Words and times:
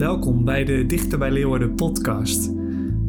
Welkom 0.00 0.44
bij 0.44 0.64
de 0.64 0.86
Dichter 0.86 1.18
bij 1.18 1.30
Leeuwarden 1.30 1.74
podcast. 1.74 2.50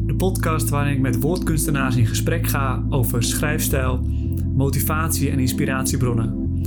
De 0.06 0.14
podcast 0.16 0.68
waarin 0.68 0.92
ik 0.92 1.00
met 1.00 1.20
woordkunstenaars 1.20 1.96
in 1.96 2.06
gesprek 2.06 2.46
ga 2.46 2.84
over 2.88 3.22
schrijfstijl, 3.22 4.00
motivatie 4.54 5.30
en 5.30 5.38
inspiratiebronnen. 5.38 6.60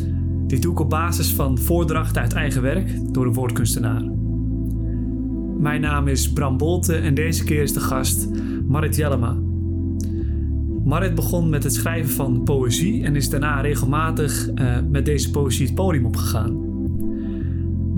Dit 0.47 0.61
doe 0.61 0.71
ik 0.71 0.79
op 0.79 0.89
basis 0.89 1.33
van 1.33 1.57
voordrachten 1.57 2.21
uit 2.21 2.33
eigen 2.33 2.61
werk 2.61 3.13
door 3.13 3.25
een 3.25 3.33
woordkunstenaar. 3.33 4.01
Mijn 5.59 5.81
naam 5.81 6.07
is 6.07 6.33
Bram 6.33 6.57
Bolte 6.57 6.95
en 6.95 7.13
deze 7.13 7.43
keer 7.43 7.61
is 7.61 7.73
de 7.73 7.79
gast 7.79 8.29
Marit 8.67 8.95
Jellema. 8.95 9.37
Marit 10.83 11.15
begon 11.15 11.49
met 11.49 11.63
het 11.63 11.73
schrijven 11.73 12.13
van 12.13 12.43
poëzie 12.43 13.03
en 13.03 13.15
is 13.15 13.29
daarna 13.29 13.61
regelmatig 13.61 14.49
uh, 14.55 14.77
met 14.89 15.05
deze 15.05 15.31
poëzie 15.31 15.65
het 15.65 15.75
podium 15.75 16.05
opgegaan. 16.05 16.63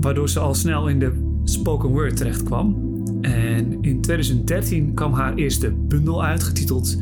Waardoor 0.00 0.28
ze 0.28 0.40
al 0.40 0.54
snel 0.54 0.88
in 0.88 0.98
de 0.98 1.26
spoken 1.48 1.88
word 1.88 2.16
terecht 2.16 2.42
kwam. 2.42 2.76
En 3.20 3.78
in 3.80 4.00
2013 4.00 4.94
kwam 4.94 5.12
haar 5.12 5.34
eerste 5.34 5.72
bundel 5.72 6.24
uit, 6.24 6.42
getiteld 6.42 6.96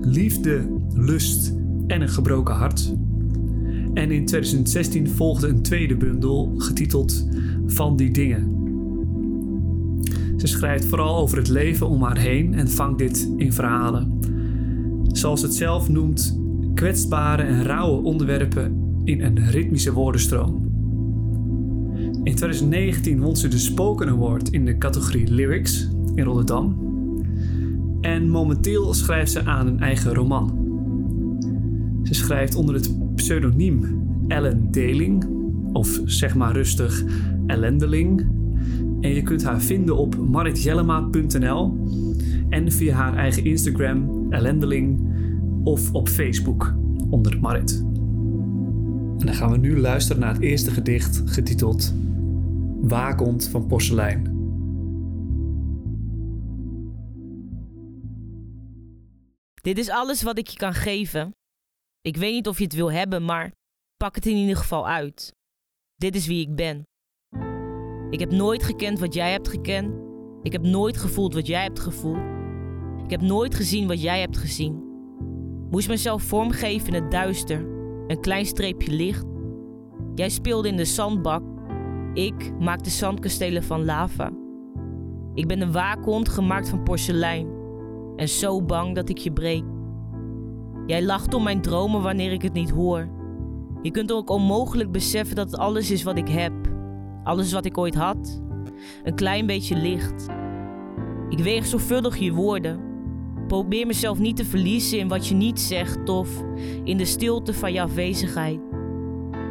Liefde, 0.00 0.66
Lust 0.94 1.54
en 1.86 2.00
een 2.00 2.08
gebroken 2.08 2.54
hart. 2.54 2.94
En 3.94 4.10
in 4.10 4.26
2016 4.26 5.08
volgde 5.08 5.48
een 5.48 5.62
tweede 5.62 5.96
bundel, 5.96 6.54
getiteld 6.56 7.28
Van 7.66 7.96
die 7.96 8.10
dingen. 8.10 8.56
Ze 10.36 10.46
schrijft 10.46 10.84
vooral 10.84 11.16
over 11.16 11.38
het 11.38 11.48
leven 11.48 11.88
om 11.88 12.02
haar 12.02 12.18
heen 12.18 12.54
en 12.54 12.68
vangt 12.68 12.98
dit 12.98 13.30
in 13.36 13.52
verhalen. 13.52 14.18
Zoals 15.12 15.42
het 15.42 15.54
zelf 15.54 15.88
noemt, 15.88 16.40
kwetsbare 16.74 17.42
en 17.42 17.62
rauwe 17.62 18.02
onderwerpen 18.02 19.00
in 19.04 19.20
een 19.20 19.50
ritmische 19.50 19.92
woordenstroom. 19.92 20.67
In 22.22 22.34
2019 22.34 23.20
won 23.20 23.36
ze 23.36 23.48
de 23.48 23.58
Spoken 23.58 24.08
Award 24.08 24.48
in 24.48 24.64
de 24.64 24.78
categorie 24.78 25.30
Lyrics 25.30 25.88
in 26.14 26.24
Rotterdam. 26.24 26.76
En 28.00 28.28
momenteel 28.28 28.94
schrijft 28.94 29.32
ze 29.32 29.44
aan 29.44 29.66
een 29.66 29.80
eigen 29.80 30.14
roman. 30.14 30.66
Ze 32.02 32.14
schrijft 32.14 32.54
onder 32.54 32.74
het 32.74 33.14
pseudoniem 33.14 34.06
Ellen 34.28 34.70
Deling, 34.70 35.26
of 35.72 36.00
zeg 36.04 36.34
maar 36.34 36.52
rustig 36.52 37.04
Ellendeling. 37.46 38.26
En 39.00 39.14
je 39.14 39.22
kunt 39.22 39.44
haar 39.44 39.60
vinden 39.60 39.96
op 39.96 40.16
maritjellema.nl 40.28 41.86
en 42.48 42.72
via 42.72 42.94
haar 42.94 43.16
eigen 43.16 43.44
Instagram 43.44 44.26
Ellendeling 44.30 45.00
of 45.64 45.92
op 45.92 46.08
Facebook 46.08 46.74
onder 47.10 47.38
Marit. 47.40 47.84
En 49.18 49.26
dan 49.26 49.34
gaan 49.34 49.50
we 49.50 49.58
nu 49.58 49.78
luisteren 49.78 50.22
naar 50.22 50.32
het 50.32 50.42
eerste 50.42 50.70
gedicht 50.70 51.22
getiteld 51.24 51.94
Wakond 52.80 53.48
van 53.48 53.66
porselein. 53.66 54.36
Dit 59.62 59.78
is 59.78 59.88
alles 59.88 60.22
wat 60.22 60.38
ik 60.38 60.46
je 60.46 60.56
kan 60.56 60.74
geven. 60.74 61.30
Ik 62.00 62.16
weet 62.16 62.32
niet 62.32 62.48
of 62.48 62.58
je 62.58 62.64
het 62.64 62.74
wil 62.74 62.92
hebben, 62.92 63.24
maar 63.24 63.52
pak 63.96 64.14
het 64.14 64.26
in 64.26 64.36
ieder 64.36 64.56
geval 64.56 64.88
uit. 64.88 65.32
Dit 65.94 66.14
is 66.14 66.26
wie 66.26 66.48
ik 66.48 66.54
ben. 66.54 66.82
Ik 68.10 68.20
heb 68.20 68.30
nooit 68.30 68.62
gekend 68.62 68.98
wat 68.98 69.14
jij 69.14 69.32
hebt 69.32 69.48
gekend. 69.48 70.00
Ik 70.42 70.52
heb 70.52 70.62
nooit 70.62 70.96
gevoeld 70.96 71.34
wat 71.34 71.46
jij 71.46 71.62
hebt 71.62 71.80
gevoeld. 71.80 72.22
Ik 73.04 73.10
heb 73.10 73.20
nooit 73.20 73.54
gezien 73.54 73.86
wat 73.86 74.02
jij 74.02 74.20
hebt 74.20 74.36
gezien. 74.36 74.86
Moest 75.70 75.88
mezelf 75.88 76.22
vormgeven 76.22 76.94
in 76.94 77.02
het 77.02 77.10
duister, 77.10 77.60
een 78.06 78.20
klein 78.20 78.46
streepje 78.46 78.92
licht. 78.92 79.26
Jij 80.14 80.28
speelde 80.28 80.68
in 80.68 80.76
de 80.76 80.84
zandbak 80.84 81.42
ik 82.14 82.52
maak 82.60 82.84
de 82.84 82.90
zandkastelen 82.90 83.62
van 83.62 83.84
lava. 83.84 84.30
Ik 85.34 85.46
ben 85.46 85.60
een 85.60 85.72
waakhond 85.72 86.28
gemaakt 86.28 86.68
van 86.68 86.82
porselein 86.82 87.48
en 88.16 88.28
zo 88.28 88.62
bang 88.62 88.94
dat 88.94 89.08
ik 89.08 89.18
je 89.18 89.32
breek. 89.32 89.64
Jij 90.86 91.04
lacht 91.04 91.34
om 91.34 91.42
mijn 91.42 91.60
dromen 91.60 92.02
wanneer 92.02 92.32
ik 92.32 92.42
het 92.42 92.52
niet 92.52 92.70
hoor. 92.70 93.08
Je 93.82 93.90
kunt 93.90 94.12
ook 94.12 94.30
onmogelijk 94.30 94.92
beseffen 94.92 95.36
dat 95.36 95.50
het 95.50 95.60
alles 95.60 95.90
is 95.90 96.02
wat 96.02 96.18
ik 96.18 96.28
heb, 96.28 96.52
alles 97.24 97.52
wat 97.52 97.64
ik 97.64 97.78
ooit 97.78 97.94
had. 97.94 98.42
Een 99.02 99.14
klein 99.14 99.46
beetje 99.46 99.76
licht. 99.76 100.26
Ik 101.28 101.38
weeg 101.38 101.66
zorgvuldig 101.66 102.16
je 102.16 102.32
woorden. 102.32 102.80
Probeer 103.46 103.86
mezelf 103.86 104.18
niet 104.18 104.36
te 104.36 104.44
verliezen 104.44 104.98
in 104.98 105.08
wat 105.08 105.26
je 105.26 105.34
niet 105.34 105.60
zegt 105.60 106.08
of 106.08 106.42
in 106.84 106.96
de 106.96 107.04
stilte 107.04 107.54
van 107.54 107.72
je 107.72 107.82
afwezigheid. 107.82 108.60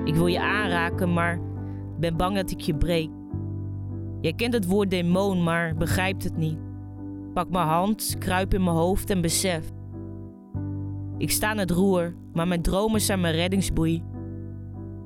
Ik 0.04 0.16
wil 0.16 0.28
je 0.28 0.42
aanraken, 0.42 1.14
maar 1.14 1.40
ben 2.00 2.18
bang 2.18 2.36
dat 2.36 2.52
ik 2.52 2.62
je 2.62 2.76
breek. 2.76 3.10
Jij 4.22 4.34
kent 4.34 4.54
het 4.54 4.66
woord 4.66 4.90
demon, 4.90 5.44
maar 5.44 5.76
begrijpt 5.76 6.24
het 6.24 6.38
niet. 6.38 6.58
Pak 7.34 7.50
mijn 7.50 7.68
hand, 7.68 8.16
kruip 8.20 8.54
in 8.54 8.64
mijn 8.64 8.76
hoofd 8.76 9.10
en 9.10 9.22
besef. 9.22 9.72
Ik 11.18 11.32
sta 11.32 11.50
aan 11.50 11.58
het 11.58 11.72
roer, 11.72 12.16
maar 12.34 12.48
mijn 12.48 12.62
dromen 12.62 13.02
zijn 13.02 13.22
mijn 13.22 13.36
reddingsboei. 13.36 14.04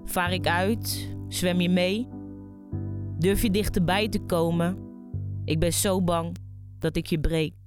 Vaar 0.05 0.33
ik 0.33 0.47
uit? 0.47 1.15
Zwem 1.27 1.61
je 1.61 1.69
mee? 1.69 2.07
Durf 3.17 3.41
je 3.41 3.51
dichterbij 3.51 4.09
te 4.09 4.19
komen? 4.19 4.77
Ik 5.45 5.59
ben 5.59 5.73
zo 5.73 6.01
bang 6.01 6.35
dat 6.79 6.95
ik 6.95 7.05
je 7.05 7.19
breek. 7.19 7.60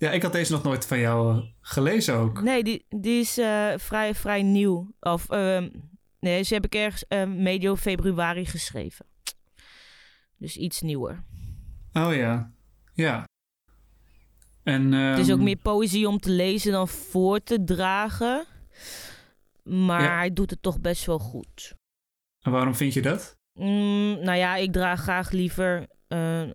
Ja, 0.00 0.10
ik 0.10 0.22
had 0.22 0.32
deze 0.32 0.52
nog 0.52 0.62
nooit 0.62 0.86
van 0.86 0.98
jou 0.98 1.36
eh, 1.36 1.42
gelezen 1.60 2.14
ook. 2.14 2.42
Nee, 2.42 2.62
die, 2.62 2.84
die 2.88 3.20
is 3.20 3.38
uh, 3.38 3.72
vrij, 3.76 4.14
vrij 4.14 4.42
nieuw. 4.42 4.94
Of, 5.00 5.32
uh, 5.32 5.66
nee, 6.20 6.42
ze 6.42 6.54
heb 6.54 6.64
ik 6.64 6.74
ergens 6.74 7.04
uh, 7.08 7.24
medio 7.24 7.76
februari 7.76 8.46
geschreven. 8.46 9.06
Dus 10.36 10.56
iets 10.56 10.80
nieuwer. 10.80 11.24
Oh 11.92 12.14
ja, 12.14 12.52
ja. 12.94 13.24
En, 14.62 14.92
Het 14.92 15.18
is 15.18 15.30
ook 15.30 15.36
ehm, 15.36 15.44
meer 15.44 15.56
poëzie 15.56 16.08
om 16.08 16.18
te 16.18 16.30
lezen 16.30 16.72
dan 16.72 16.88
voor 16.88 17.42
te 17.42 17.64
dragen. 17.64 18.46
Maar 19.62 20.16
hij 20.16 20.32
doet 20.32 20.50
het 20.50 20.62
toch 20.62 20.80
best 20.80 21.06
wel 21.06 21.18
goed. 21.18 21.74
En 22.40 22.52
waarom 22.52 22.74
vind 22.74 22.92
je 22.92 23.02
dat? 23.02 23.36
Mm, 23.52 24.18
nou 24.24 24.38
ja, 24.38 24.56
ik 24.56 24.72
draag 24.72 25.00
graag 25.00 25.30
liever 25.30 25.86
uh, 26.08 26.50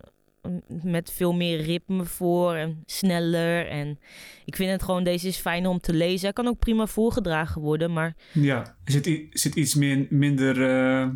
met 0.82 1.12
veel 1.12 1.32
meer 1.32 1.60
ritme 1.60 2.04
voor 2.04 2.54
en 2.54 2.82
sneller. 2.86 3.68
En 3.68 3.98
ik 4.44 4.56
vind 4.56 4.70
het 4.70 4.82
gewoon, 4.82 5.04
deze 5.04 5.28
is 5.28 5.36
fijn 5.36 5.66
om 5.66 5.80
te 5.80 5.92
lezen. 5.92 6.24
Hij 6.24 6.32
kan 6.32 6.46
ook 6.46 6.58
prima 6.58 6.86
voorgedragen 6.86 7.60
worden, 7.60 7.92
maar... 7.92 8.16
Ja, 8.32 8.76
zit, 8.84 9.26
zit 9.30 9.54
iets 9.54 9.74
meer, 9.74 10.06
minder... 10.10 10.56
Uh... 10.56 11.08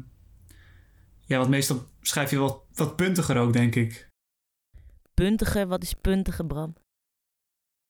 Ja, 1.27 1.39
want 1.39 1.49
meestal 1.49 1.85
schrijf 2.01 2.31
je 2.31 2.37
wat, 2.37 2.63
wat 2.75 2.97
puntiger 2.97 3.37
ook, 3.37 3.53
denk 3.53 3.75
ik. 3.75 4.09
Puntiger? 5.15 5.67
Wat 5.67 5.83
is 5.83 5.95
puntiger, 6.01 6.47
Bram? 6.47 6.75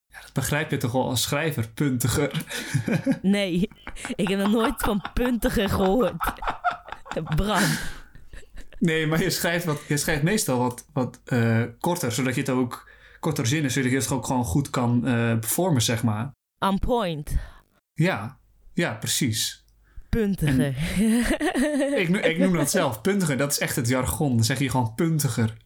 Ja, 0.07 0.21
dat 0.21 0.33
begrijp 0.33 0.71
je 0.71 0.77
toch 0.77 0.93
wel 0.93 1.09
als 1.09 1.23
schrijver, 1.23 1.69
puntiger. 1.69 2.45
nee, 3.23 3.69
ik 4.15 4.29
heb 4.29 4.39
nog 4.39 4.51
nooit 4.51 4.81
van 4.81 5.03
puntiger 5.15 5.69
gehoord. 5.69 6.33
Bram. 7.37 7.63
Nee, 8.81 9.07
maar 9.07 9.23
je 9.23 9.31
schrijft, 9.31 9.65
wat, 9.65 9.81
je 9.89 9.97
schrijft 9.97 10.23
meestal 10.23 10.59
wat, 10.59 10.87
wat 10.93 11.21
uh, 11.27 11.65
korter, 11.81 12.13
zodat 12.13 12.35
je 12.35 12.41
het 12.41 12.51
ook 12.51 12.89
korter 13.21 13.47
zinnen, 13.47 13.71
zodat 13.71 13.91
je 13.91 13.97
het 13.97 14.11
ook 14.11 14.27
gewoon 14.27 14.45
goed 14.45 14.71
kan 14.71 15.03
uh, 15.05 15.39
performen, 15.39 15.83
zeg 15.83 16.03
maar. 16.03 16.33
On 16.59 16.79
point. 16.79 17.37
Ja, 17.95 18.39
ja, 18.75 18.95
precies. 18.95 19.65
Puntiger. 20.09 20.75
ik, 22.01 22.09
ik, 22.09 22.39
noem 22.39 22.53
dat 22.53 22.71
zelf, 22.71 23.01
puntiger. 23.01 23.37
Dat 23.37 23.51
is 23.51 23.59
echt 23.59 23.77
het 23.77 23.89
jargon. 23.89 24.35
Dan 24.37 24.45
zeg 24.45 24.59
je 24.59 24.71
gewoon 24.71 24.95
puntiger. 24.95 25.57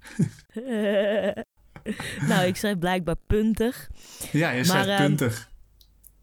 nou, 2.29 2.47
ik 2.47 2.57
schrijf 2.57 2.79
blijkbaar 2.79 3.17
puntig. 3.27 3.91
Ja, 4.33 4.51
je 4.51 4.65
schrijft 4.65 4.89
ehm, 4.89 5.07
puntig. 5.07 5.51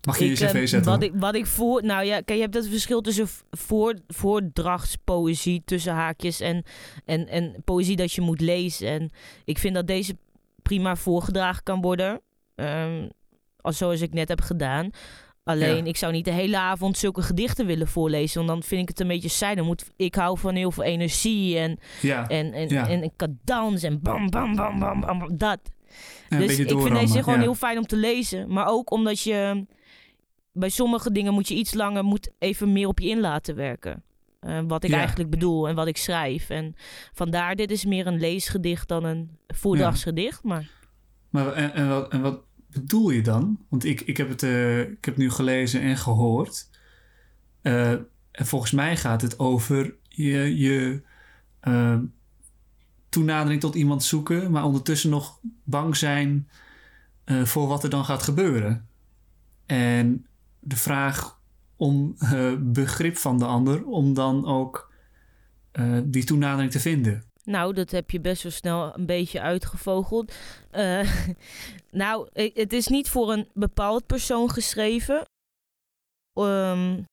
Mag 0.06 0.19
je 0.19 0.25
je 0.25 0.34
cv 0.34 0.67
zetten? 0.67 0.91
Wat 0.91 1.03
ik, 1.03 1.12
wat 1.16 1.35
ik 1.35 1.45
voor... 1.45 1.84
Nou 1.84 2.06
ja, 2.06 2.16
kijk, 2.16 2.38
je 2.38 2.44
hebt 2.44 2.53
het 2.53 2.67
verschil 2.67 3.01
tussen 3.01 3.28
voor, 3.51 3.96
voordrachtspoëzie, 4.08 5.61
tussen 5.66 5.93
haakjes, 5.93 6.40
en, 6.40 6.64
en, 7.05 7.28
en 7.28 7.55
poëzie 7.66 7.96
dat 7.96 8.14
je 8.14 8.22
moet 8.22 8.41
lezen. 8.41 8.87
En 8.87 9.11
ik 9.46 9.58
vind 9.58 9.75
dat 9.75 9.87
deze 9.87 10.17
prima 10.61 10.96
voorgedragen 10.96 11.64
kan 11.64 11.81
worden. 11.81 12.22
Um, 12.55 13.09
als 13.61 13.78
zoals 13.78 14.02
ik 14.02 14.14
net 14.14 14.28
heb 14.28 14.41
gedaan. 14.41 14.90
Alleen, 15.43 15.87
ik 15.87 15.97
zou 15.97 16.11
niet 16.11 16.25
de 16.25 16.31
hele 16.31 16.58
avond 16.58 16.97
zulke 16.97 17.22
gedichten 17.22 17.66
willen 17.66 17.87
voorlezen. 17.87 18.35
Want 18.37 18.47
dan 18.47 18.64
vind 18.64 18.81
ik 18.81 18.87
het 18.87 18.99
een 18.99 19.08
beetje 19.08 19.29
saai. 19.29 19.55
Dan 19.55 19.66
moet, 19.66 19.85
ik 19.96 20.16
hou 20.16 20.37
van 20.37 20.55
heel 20.55 20.72
veel 20.72 20.84
energie 20.84 21.58
en, 21.58 21.79
ja. 22.02 22.28
en, 22.28 22.53
en, 22.53 22.70
ja. 22.70 22.87
en, 22.87 23.02
en 23.02 23.11
cadans 23.16 23.84
en 23.84 24.02
bam, 24.02 24.29
bam, 24.29 24.55
bam, 24.55 24.79
bam, 24.79 24.99
bam, 24.99 25.37
dat. 25.37 25.59
dus 26.29 26.59
ik 26.59 26.70
vind 26.70 26.99
deze 26.99 27.23
gewoon 27.23 27.40
heel 27.40 27.55
fijn 27.55 27.78
om 27.78 27.85
te 27.85 27.96
lezen. 27.96 28.53
Maar 28.53 28.67
ook 28.67 28.91
omdat 28.91 29.22
je 29.22 29.66
bij 30.51 30.69
sommige 30.69 31.11
dingen 31.11 31.33
moet 31.33 31.47
je 31.47 31.55
iets 31.55 31.73
langer, 31.73 32.03
moet 32.03 32.31
even 32.39 32.71
meer 32.71 32.87
op 32.87 32.99
je 32.99 33.09
in 33.09 33.19
laten 33.19 33.55
werken. 33.55 34.03
Uh, 34.41 34.59
wat 34.67 34.83
ik 34.83 34.91
eigenlijk 34.91 35.29
bedoel 35.29 35.67
en 35.67 35.75
wat 35.75 35.87
ik 35.87 35.97
schrijf. 35.97 36.49
En 36.49 36.75
vandaar, 37.13 37.55
dit 37.55 37.71
is 37.71 37.85
meer 37.85 38.07
een 38.07 38.19
leesgedicht 38.19 38.87
dan 38.87 39.03
een 39.03 39.37
voordragsgedicht. 39.47 40.43
Maar, 40.43 40.69
maar 41.29 41.53
en, 41.53 41.73
en, 41.73 41.89
wat, 41.89 42.11
en 42.11 42.21
wat 42.21 42.41
bedoel 42.67 43.09
je 43.09 43.21
dan? 43.21 43.59
Want 43.69 43.85
ik, 43.85 44.01
ik, 44.01 44.17
heb 44.17 44.29
het, 44.29 44.41
uh, 44.41 44.79
ik 44.79 45.05
heb 45.05 45.13
het 45.13 45.17
nu 45.17 45.31
gelezen 45.31 45.81
en 45.81 45.97
gehoord. 45.97 46.69
Uh, 47.61 47.91
en 48.31 48.45
volgens 48.45 48.71
mij 48.71 48.97
gaat 48.97 49.21
het 49.21 49.39
over 49.39 49.95
je, 50.07 50.57
je 50.57 51.01
toenadering 53.09 53.61
tot 53.61 53.75
iemand 53.75 54.03
zoeken, 54.03 54.51
maar 54.51 54.63
ondertussen 54.63 55.09
nog 55.09 55.39
bang 55.63 55.95
zijn 55.95 56.49
voor 57.25 57.67
wat 57.67 57.83
er 57.83 57.89
dan 57.89 58.05
gaat 58.05 58.23
gebeuren. 58.23 58.87
En 59.65 60.25
de 60.61 60.75
vraag 60.75 61.40
om 61.75 62.16
uh, 62.19 62.53
begrip 62.59 63.17
van 63.17 63.37
de 63.37 63.46
ander, 63.46 63.85
om 63.85 64.13
dan 64.13 64.46
ook 64.46 64.91
uh, 65.73 65.99
die 66.03 66.23
toenadering 66.23 66.72
te 66.72 66.79
vinden. 66.79 67.23
Nou, 67.43 67.73
dat 67.73 67.91
heb 67.91 68.11
je 68.11 68.19
best 68.19 68.43
wel 68.43 68.52
snel 68.52 68.97
een 68.97 69.05
beetje 69.05 69.41
uitgevogeld. 69.41 70.34
nou, 71.91 72.29
het 72.34 72.73
is 72.73 72.87
niet 72.87 73.09
voor 73.09 73.31
een 73.31 73.47
bepaald 73.53 74.05
persoon 74.05 74.49
geschreven. 74.49 75.25
Um, 76.34 77.05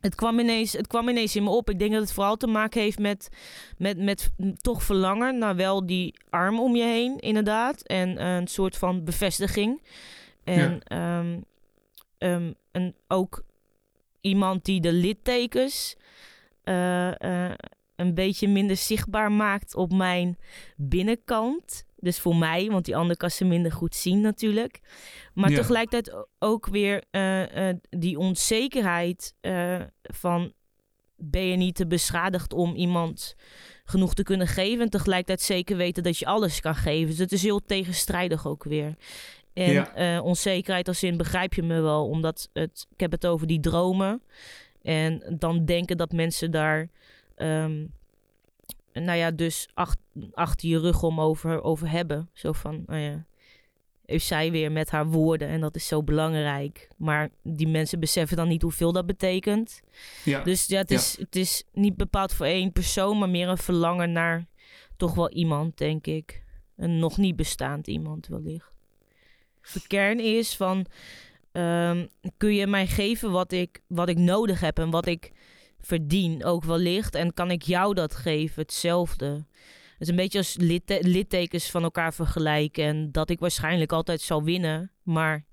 het 0.00 0.14
kwam, 0.14 0.38
ineens, 0.38 0.72
het 0.72 0.86
kwam 0.86 1.08
ineens 1.08 1.36
in 1.36 1.42
me 1.42 1.50
op. 1.50 1.70
Ik 1.70 1.78
denk 1.78 1.92
dat 1.92 2.00
het 2.00 2.12
vooral 2.12 2.36
te 2.36 2.46
maken 2.46 2.80
heeft 2.80 2.98
met, 2.98 3.28
met, 3.76 3.98
met 3.98 4.30
toch 4.56 4.82
verlangen 4.82 5.38
naar 5.38 5.56
wel 5.56 5.86
die 5.86 6.14
arm 6.30 6.60
om 6.60 6.76
je 6.76 6.84
heen, 6.84 7.18
inderdaad. 7.18 7.82
En 7.82 8.26
een 8.26 8.46
soort 8.46 8.76
van 8.76 9.04
bevestiging. 9.04 9.82
En, 10.44 10.80
ja. 10.84 11.18
um, 11.18 11.44
um, 12.18 12.54
en 12.70 12.94
ook 13.08 13.44
iemand 14.20 14.64
die 14.64 14.80
de 14.80 14.92
littekens 14.92 15.96
uh, 16.64 17.10
uh, 17.18 17.52
een 17.96 18.14
beetje 18.14 18.48
minder 18.48 18.76
zichtbaar 18.76 19.32
maakt 19.32 19.74
op 19.74 19.92
mijn 19.92 20.38
binnenkant. 20.76 21.84
Dus 21.96 22.18
voor 22.18 22.36
mij, 22.36 22.70
want 22.70 22.84
die 22.84 22.96
andere 22.96 23.16
kan 23.16 23.30
ze 23.30 23.44
minder 23.44 23.72
goed 23.72 23.94
zien 23.94 24.20
natuurlijk. 24.20 24.80
Maar 25.34 25.50
ja. 25.50 25.56
tegelijkertijd 25.56 26.26
ook 26.38 26.66
weer 26.66 27.04
uh, 27.10 27.68
uh, 27.68 27.74
die 27.90 28.18
onzekerheid 28.18 29.34
van... 30.02 30.52
ben 31.16 31.46
je 31.46 31.56
niet 31.56 31.74
te 31.74 31.86
beschadigd 31.86 32.52
om 32.52 32.74
iemand 32.74 33.36
genoeg 33.84 34.14
te 34.14 34.22
kunnen 34.22 34.46
geven... 34.46 34.84
en 34.84 34.90
tegelijkertijd 34.90 35.40
zeker 35.40 35.76
weten 35.76 36.02
dat 36.02 36.18
je 36.18 36.26
alles 36.26 36.60
kan 36.60 36.74
geven. 36.74 37.06
Dus 37.10 37.18
het 37.18 37.32
is 37.32 37.42
heel 37.42 37.64
tegenstrijdig 37.64 38.46
ook 38.46 38.64
weer. 38.64 38.96
En 39.56 39.72
ja. 39.72 40.20
onzekerheid 40.20 40.88
als 40.88 41.02
in 41.02 41.16
begrijp 41.16 41.54
je 41.54 41.62
me 41.62 41.80
wel, 41.80 42.08
omdat 42.08 42.48
het, 42.52 42.86
ik 42.90 43.00
heb 43.00 43.10
het 43.10 43.26
over 43.26 43.46
die 43.46 43.60
dromen. 43.60 44.22
En 44.82 45.36
dan 45.38 45.64
denken 45.64 45.96
dat 45.96 46.12
mensen 46.12 46.50
daar... 46.50 46.88
Um, 47.36 47.94
nou 48.92 49.18
ja, 49.18 49.30
dus 49.30 49.68
ach, 49.74 49.96
achter 50.32 50.68
je 50.68 50.78
rug 50.78 51.02
om 51.02 51.20
over, 51.20 51.62
over 51.62 51.90
hebben. 51.90 52.30
Zo 52.32 52.52
van, 52.52 52.82
nou 52.86 53.00
ja, 53.00 53.24
heeft 54.06 54.26
zij 54.26 54.50
weer 54.50 54.72
met 54.72 54.90
haar 54.90 55.06
woorden 55.06 55.48
en 55.48 55.60
dat 55.60 55.76
is 55.76 55.86
zo 55.86 56.02
belangrijk. 56.02 56.88
Maar 56.96 57.28
die 57.42 57.68
mensen 57.68 58.00
beseffen 58.00 58.36
dan 58.36 58.48
niet 58.48 58.62
hoeveel 58.62 58.92
dat 58.92 59.06
betekent. 59.06 59.82
Ja. 60.24 60.42
Dus 60.42 60.66
ja, 60.66 60.78
het, 60.78 60.90
is, 60.90 61.14
ja. 61.18 61.24
het 61.24 61.36
is 61.36 61.64
niet 61.72 61.96
bepaald 61.96 62.32
voor 62.32 62.46
één 62.46 62.72
persoon, 62.72 63.18
maar 63.18 63.30
meer 63.30 63.48
een 63.48 63.58
verlangen 63.58 64.12
naar 64.12 64.46
toch 64.96 65.14
wel 65.14 65.30
iemand, 65.30 65.78
denk 65.78 66.06
ik. 66.06 66.44
Een 66.76 66.98
nog 66.98 67.16
niet 67.16 67.36
bestaand 67.36 67.86
iemand 67.86 68.26
wellicht. 68.26 68.75
De 69.72 69.86
kern 69.86 70.20
is 70.20 70.56
van, 70.56 70.86
um, 71.52 72.08
kun 72.36 72.54
je 72.54 72.66
mij 72.66 72.86
geven 72.86 73.30
wat 73.30 73.52
ik, 73.52 73.82
wat 73.86 74.08
ik 74.08 74.18
nodig 74.18 74.60
heb 74.60 74.78
en 74.78 74.90
wat 74.90 75.06
ik 75.06 75.32
verdien 75.80 76.44
ook 76.44 76.64
wellicht. 76.64 77.14
En 77.14 77.34
kan 77.34 77.50
ik 77.50 77.62
jou 77.62 77.94
dat 77.94 78.14
geven, 78.14 78.62
hetzelfde. 78.62 79.46
Het 79.92 80.00
is 80.04 80.08
een 80.08 80.16
beetje 80.16 80.38
als 80.38 80.56
litte 80.58 80.98
littekens 81.00 81.70
van 81.70 81.82
elkaar 81.82 82.14
vergelijken. 82.14 82.84
En 82.84 83.12
dat 83.12 83.30
ik 83.30 83.38
waarschijnlijk 83.38 83.92
altijd 83.92 84.20
zal 84.20 84.42
winnen. 84.42 84.92
Maar, 85.02 85.44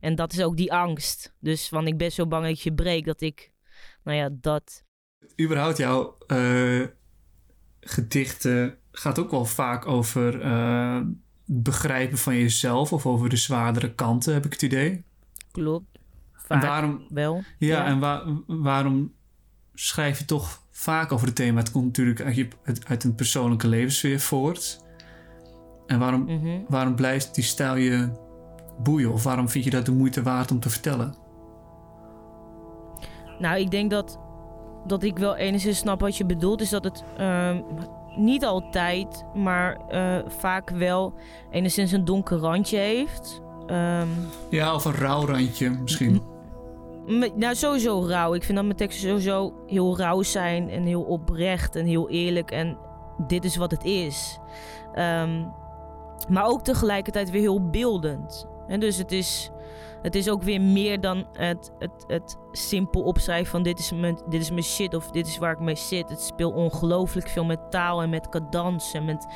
en 0.00 0.14
dat 0.14 0.32
is 0.32 0.42
ook 0.42 0.56
die 0.56 0.72
angst. 0.72 1.34
Dus 1.40 1.68
van 1.68 1.86
ik 1.86 1.96
ben 1.96 2.12
zo 2.12 2.26
bang 2.26 2.46
dat 2.46 2.60
je 2.60 2.74
breekt, 2.74 3.06
dat 3.06 3.20
ik, 3.20 3.52
nou 4.04 4.16
ja, 4.16 4.28
dat. 4.32 4.84
Überhaupt 5.40 5.76
jouw 5.76 6.18
uh, 6.26 6.86
gedichten 7.80 8.78
gaat 8.90 9.18
ook 9.18 9.30
wel 9.30 9.44
vaak 9.44 9.86
over 9.86 10.44
uh, 10.44 11.00
begrijpen 11.50 12.18
van 12.18 12.36
jezelf. 12.36 12.92
Of 12.92 13.06
over 13.06 13.28
de 13.28 13.36
zwaardere 13.36 13.94
kanten, 13.94 14.32
heb 14.32 14.44
ik 14.44 14.52
het 14.52 14.62
idee. 14.62 15.04
Klopt. 15.52 15.98
Vaak 16.32 16.62
en 16.62 16.68
waarom, 16.68 17.06
wel. 17.08 17.42
Ja, 17.58 17.68
ja. 17.68 17.84
en 17.84 17.98
wa 17.98 18.24
waarom 18.46 19.12
schrijf 19.74 20.18
je 20.18 20.24
toch 20.24 20.62
vaak 20.70 21.12
over 21.12 21.26
het 21.26 21.36
thema. 21.36 21.58
Het 21.58 21.70
komt 21.70 21.84
natuurlijk 21.84 22.20
uit, 22.20 22.36
je, 22.36 22.48
uit 22.86 23.04
een 23.04 23.14
persoonlijke 23.14 23.68
levenssfeer 23.68 24.20
voort. 24.20 24.84
En 25.86 25.98
waarom, 25.98 26.20
mm 26.20 26.40
-hmm. 26.40 26.64
waarom 26.68 26.94
blijft 26.94 27.34
die 27.34 27.44
stijl 27.44 27.76
je 27.76 28.10
boeien? 28.82 29.12
Of 29.12 29.22
waarom 29.22 29.48
vind 29.48 29.64
je 29.64 29.70
dat 29.70 29.86
de 29.86 29.92
moeite 29.92 30.22
waard 30.22 30.50
om 30.50 30.60
te 30.60 30.70
vertellen? 30.70 31.14
Nou, 33.38 33.60
ik 33.60 33.70
denk 33.70 33.90
dat, 33.90 34.20
dat 34.86 35.02
ik 35.02 35.18
wel 35.18 35.36
enigszins 35.36 35.78
snap 35.78 36.00
wat 36.00 36.16
je 36.16 36.26
bedoelt. 36.26 36.60
Is 36.60 36.70
dat 36.70 36.84
het 36.84 37.04
uh, 37.20 37.56
niet 38.18 38.44
altijd, 38.44 39.24
maar 39.34 39.78
uh, 39.90 40.18
vaak 40.26 40.70
wel 40.70 41.14
enigszins 41.50 41.92
een 41.92 42.04
donker 42.04 42.38
randje 42.38 42.78
heeft. 42.78 43.42
Um, 43.70 44.08
ja, 44.50 44.74
of 44.74 44.84
een 44.84 44.94
rauw 44.94 45.26
randje 45.26 45.70
misschien. 45.70 46.22
Nou, 47.36 47.54
sowieso 47.54 48.06
rauw. 48.06 48.34
Ik 48.34 48.44
vind 48.44 48.56
dat 48.56 48.66
mijn 48.66 48.76
teksten 48.76 49.08
sowieso 49.08 49.52
heel 49.66 49.96
rauw 49.96 50.22
zijn 50.22 50.70
en 50.70 50.82
heel 50.82 51.02
oprecht 51.02 51.76
en 51.76 51.86
heel 51.86 52.08
eerlijk. 52.08 52.50
En 52.50 52.78
dit 53.26 53.44
is 53.44 53.56
wat 53.56 53.70
het 53.70 53.84
is. 53.84 54.38
Um, 54.94 55.52
maar 56.28 56.46
ook 56.46 56.64
tegelijkertijd 56.64 57.30
weer 57.30 57.40
heel 57.40 57.70
beeldend. 57.70 58.48
En 58.66 58.80
dus 58.80 58.96
het 58.96 59.12
is, 59.12 59.50
het 60.02 60.14
is 60.14 60.28
ook 60.28 60.42
weer 60.42 60.60
meer 60.60 61.00
dan 61.00 61.26
het, 61.32 61.72
het, 61.78 62.04
het 62.06 62.38
simpel 62.52 63.02
opschrijven 63.02 63.50
van 63.50 63.62
dit 63.62 63.78
is, 63.78 63.92
mijn, 63.92 64.18
dit 64.28 64.40
is 64.40 64.50
mijn 64.50 64.62
shit 64.62 64.94
of 64.94 65.10
dit 65.10 65.26
is 65.26 65.38
waar 65.38 65.52
ik 65.52 65.60
mee 65.60 65.76
zit. 65.76 66.08
Het 66.08 66.20
speelt 66.20 66.54
ongelooflijk 66.54 67.28
veel 67.28 67.44
met 67.44 67.70
taal 67.70 68.02
en 68.02 68.10
met 68.10 68.28
cadans 68.28 68.92
en 68.92 69.04
met 69.04 69.26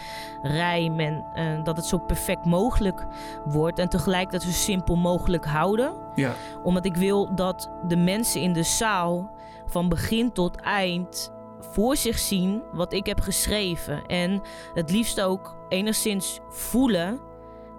rijm. 0.43 1.01
En 1.01 1.25
uh, 1.35 1.65
dat 1.65 1.77
het 1.77 1.87
zo 1.87 1.99
perfect 1.99 2.45
mogelijk 2.45 3.07
wordt. 3.45 3.79
En 3.79 3.89
tegelijkertijd 3.89 4.43
zo 4.43 4.59
simpel 4.59 4.97
mogelijk 4.97 5.45
houden. 5.45 5.95
Ja. 6.15 6.35
Omdat 6.63 6.85
ik 6.85 6.97
wil 6.97 7.35
dat 7.35 7.71
de 7.89 7.97
mensen 7.97 8.41
in 8.41 8.53
de 8.53 8.63
zaal 8.63 9.31
van 9.67 9.89
begin 9.89 10.33
tot 10.33 10.57
eind 10.57 11.33
voor 11.61 11.97
zich 11.97 12.19
zien 12.19 12.63
wat 12.73 12.93
ik 12.93 13.07
heb 13.07 13.21
geschreven. 13.21 14.07
En 14.07 14.43
het 14.75 14.91
liefst 14.91 15.21
ook 15.21 15.57
enigszins 15.69 16.41
voelen 16.49 17.21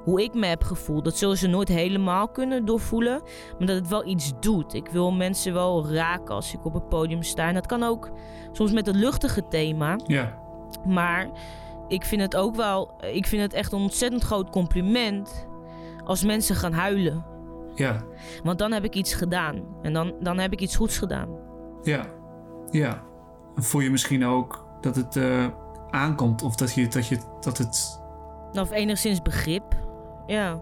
hoe 0.04 0.24
ik 0.24 0.34
me 0.34 0.46
heb 0.46 0.64
gevoeld. 0.64 1.04
Dat 1.04 1.18
zullen 1.18 1.38
ze 1.38 1.48
nooit 1.48 1.68
helemaal 1.68 2.28
kunnen 2.28 2.66
doorvoelen, 2.66 3.22
maar 3.58 3.68
dat 3.68 3.76
het 3.76 3.88
wel 3.88 4.06
iets 4.06 4.34
doet. 4.40 4.74
Ik 4.74 4.88
wil 4.88 5.12
mensen 5.12 5.54
wel 5.54 5.88
raken 5.92 6.36
als 6.36 6.54
ik 6.54 6.66
op 6.66 6.74
het 6.74 6.90
podium 6.90 7.24
sta. 7.24 7.48
En 7.48 7.54
dat 7.54 7.66
kan 7.66 7.84
ook 7.84 8.12
soms 8.52 8.72
met 8.72 8.88
een 8.88 8.98
luchtige 8.98 9.48
thema. 9.48 10.00
Ja. 10.06 10.42
Maar 10.86 11.30
ik 11.88 12.06
vind 12.06 12.22
het 12.22 12.36
ook 12.36 12.56
wel, 12.56 12.96
ik 13.02 13.26
vind 13.26 13.42
het 13.42 13.54
echt 13.54 13.72
een 13.72 13.80
ontzettend 13.80 14.24
groot 14.24 14.50
compliment 14.50 15.48
als 16.04 16.24
mensen 16.24 16.56
gaan 16.56 16.74
huilen. 16.74 17.26
Ja. 17.76 18.04
Want 18.44 18.60
dan 18.60 18.72
heb 18.72 18.84
ik 18.84 18.96
iets 18.96 19.14
gedaan. 19.14 19.64
En 19.82 19.94
dan, 19.94 20.14
dan 20.20 20.38
heb 20.40 20.52
ik 20.52 20.62
iets 20.62 20.76
goeds 20.76 20.98
gedaan. 20.98 21.30
Ja. 21.84 22.06
Ja. 22.70 23.04
Voel 23.56 23.82
je 23.82 23.92
misschien 23.92 24.26
ook 24.26 24.66
dat 24.82 24.96
het 24.96 25.16
uh, 25.16 25.48
aankomt 25.90 26.42
of 26.42 26.56
dat, 26.56 26.74
je, 26.74 26.88
dat, 26.88 27.08
je, 27.08 27.18
dat 27.40 27.58
het. 27.58 28.02
Of 28.52 28.72
enigszins 28.72 29.22
begrip. 29.22 29.83
Ja, 30.26 30.60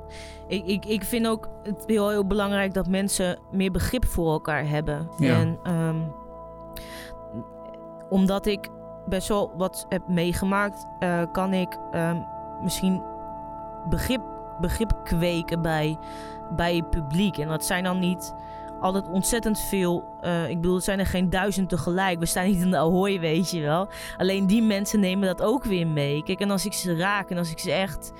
ik, 0.48 0.66
ik, 0.66 0.86
ik 0.86 1.04
vind 1.04 1.28
ook 1.28 1.50
het 1.64 1.84
heel, 1.86 2.10
heel 2.10 2.28
belangrijk 2.28 2.74
dat 2.74 2.88
mensen 2.88 3.40
meer 3.52 3.72
begrip 3.72 4.06
voor 4.06 4.32
elkaar 4.32 4.68
hebben. 4.68 5.10
Ja. 5.18 5.40
En 5.40 5.60
um, 5.78 6.14
omdat 8.10 8.46
ik 8.46 8.70
best 9.06 9.28
wel 9.28 9.52
wat 9.58 9.86
heb 9.90 10.08
meegemaakt, 10.08 10.86
uh, 11.00 11.22
kan 11.32 11.54
ik 11.54 11.78
um, 11.96 12.26
misschien 12.62 13.04
begrip, 13.90 14.22
begrip 14.60 15.00
kweken 15.04 15.62
bij, 15.62 15.98
bij 16.56 16.76
het 16.76 16.90
publiek. 16.90 17.38
En 17.38 17.48
dat 17.48 17.66
zijn 17.66 17.84
dan 17.84 18.00
niet 18.00 18.34
altijd 18.80 19.10
ontzettend 19.10 19.60
veel. 19.60 20.04
Uh, 20.22 20.50
ik 20.50 20.56
bedoel, 20.56 20.76
het 20.76 20.84
zijn 20.84 21.00
er 21.00 21.06
geen 21.06 21.30
duizend 21.30 21.70
tegelijk. 21.70 22.20
We 22.20 22.26
staan 22.26 22.46
niet 22.46 22.62
in 22.62 22.72
de 22.72 22.78
Ahoy, 22.78 23.20
weet 23.20 23.52
je 23.52 23.62
wel. 23.62 23.88
Alleen 24.18 24.48
die 24.48 24.64
mensen 24.64 25.00
nemen 25.00 25.28
dat 25.28 25.42
ook 25.42 25.64
weer 25.64 25.88
mee. 25.88 26.24
Kijk, 26.24 26.40
en 26.40 26.52
als 26.52 26.66
ik 26.66 26.74
ze 26.74 26.96
raak 26.96 27.30
en 27.30 27.38
als 27.38 27.52
ik 27.52 27.60
ze 27.60 27.72
echt. 27.72 28.14